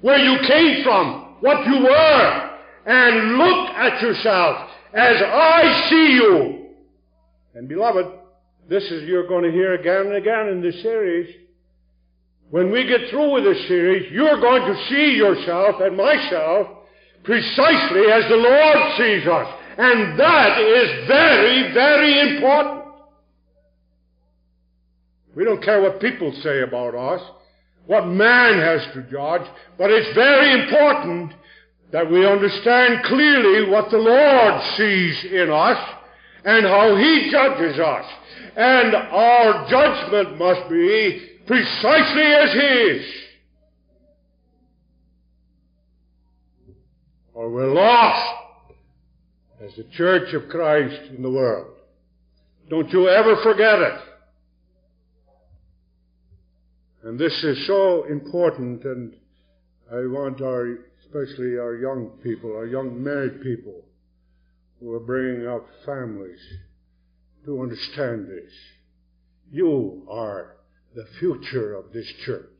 [0.00, 2.50] where you came from, what you were,
[2.86, 6.68] and look at yourself as I see you.
[7.54, 8.06] And beloved,
[8.68, 11.34] this is you're going to hear again and again in this series.
[12.50, 16.68] When we get through with this series, you're going to see yourself and myself
[17.24, 19.54] precisely as the Lord sees us.
[19.78, 22.84] And that is very, very important.
[25.34, 27.22] We don't care what people say about us,
[27.86, 31.32] what man has to judge, but it's very important
[31.92, 35.78] that we understand clearly what the Lord sees in us
[36.44, 38.06] and how He judges us.
[38.56, 43.27] And our judgment must be precisely as His.
[47.38, 48.34] Or we're lost
[49.62, 51.72] as the church of Christ in the world.
[52.68, 54.00] Don't you ever forget it.
[57.04, 59.14] And this is so important, and
[59.88, 63.84] I want our, especially our young people, our young married people,
[64.80, 66.40] who are bringing up families,
[67.44, 68.52] to understand this.
[69.52, 70.56] You are
[70.96, 72.50] the future of this church.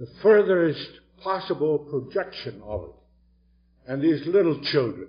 [0.00, 0.88] The furthest
[1.22, 2.94] possible projection of it.
[3.86, 5.08] And these little children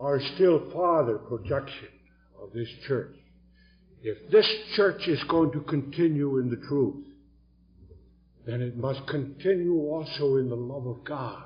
[0.00, 1.88] are still father projection
[2.42, 3.14] of this church.
[4.02, 7.06] If this church is going to continue in the truth,
[8.44, 11.44] then it must continue also in the love of God.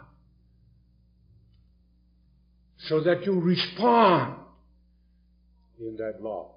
[2.88, 4.36] So that you respond
[5.78, 6.52] in that love.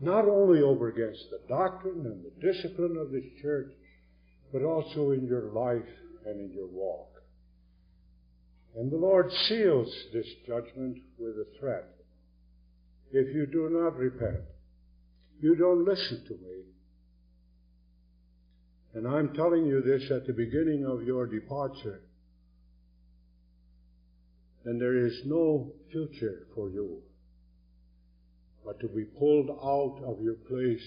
[0.00, 3.70] Not only over against the doctrine and the discipline of this church,
[4.52, 5.88] but also in your life
[6.24, 7.19] and in your walk.
[8.76, 11.86] And the Lord seals this judgment with a threat.
[13.12, 14.44] If you do not repent,
[15.40, 16.62] you don't listen to me.
[18.94, 22.02] And I'm telling you this at the beginning of your departure.
[24.64, 27.02] And there is no future for you
[28.64, 30.86] but to be pulled out of your place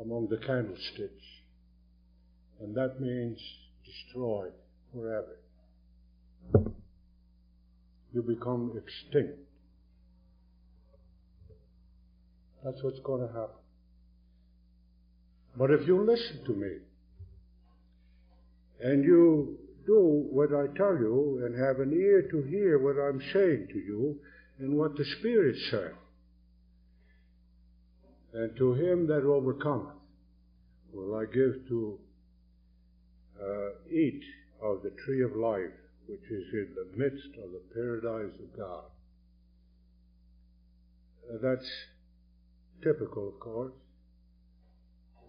[0.00, 1.24] among the candlesticks.
[2.60, 3.38] And that means
[3.84, 4.52] destroyed
[4.92, 5.38] forever
[8.14, 9.38] you become extinct.
[12.64, 13.60] That's what's going to happen.
[15.56, 16.76] But if you listen to me,
[18.80, 23.20] and you do what I tell you, and have an ear to hear what I'm
[23.32, 24.18] saying to you,
[24.58, 25.92] and what the Spirit says,
[28.32, 29.94] and to him that overcometh
[30.92, 31.98] will I give to
[33.40, 34.22] uh, eat
[34.62, 35.70] of the tree of life
[36.06, 38.84] which is in the midst of the paradise of God.
[41.28, 41.70] Uh, that's
[42.82, 43.72] typical, of course.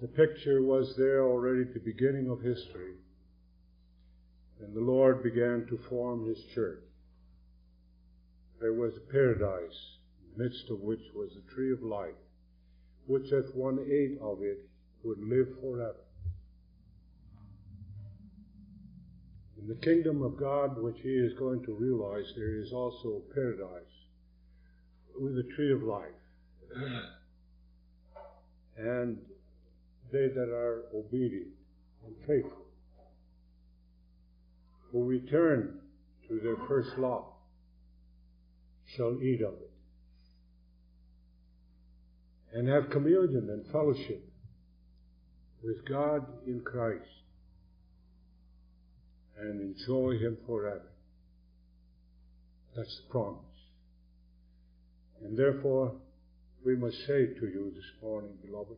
[0.01, 2.95] The picture was there already at the beginning of history,
[4.57, 6.83] when the Lord began to form his church.
[8.59, 12.15] There was a paradise, in the midst of which was the tree of life,
[13.05, 14.59] which if one ate of it
[15.03, 16.04] would live forever.
[19.65, 23.81] In the kingdom of God, which he is going to realize, there is also paradise
[25.19, 26.11] with a tree of life.
[28.77, 29.17] and
[30.11, 31.47] they that are obedient
[32.05, 32.67] and faithful,
[34.91, 35.79] who return
[36.27, 37.25] to their first love,
[38.95, 39.71] shall eat of it
[42.53, 44.23] and have communion and fellowship
[45.63, 47.24] with God in Christ
[49.39, 50.91] and enjoy Him forever.
[52.75, 53.41] That's the promise.
[55.23, 55.93] And therefore,
[56.65, 58.77] we must say to you this morning, beloved,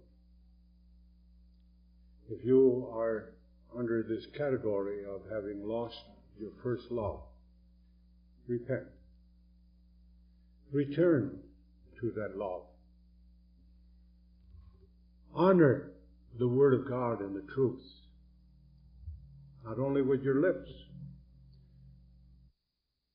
[2.30, 3.34] if you are
[3.78, 5.95] under this category of having lost
[6.39, 7.22] your first love,
[8.47, 8.84] repent.
[10.72, 11.39] Return
[12.01, 12.64] to that love.
[15.34, 15.91] Honor
[16.38, 17.82] the Word of God and the truth,
[19.68, 20.70] not only with your lips,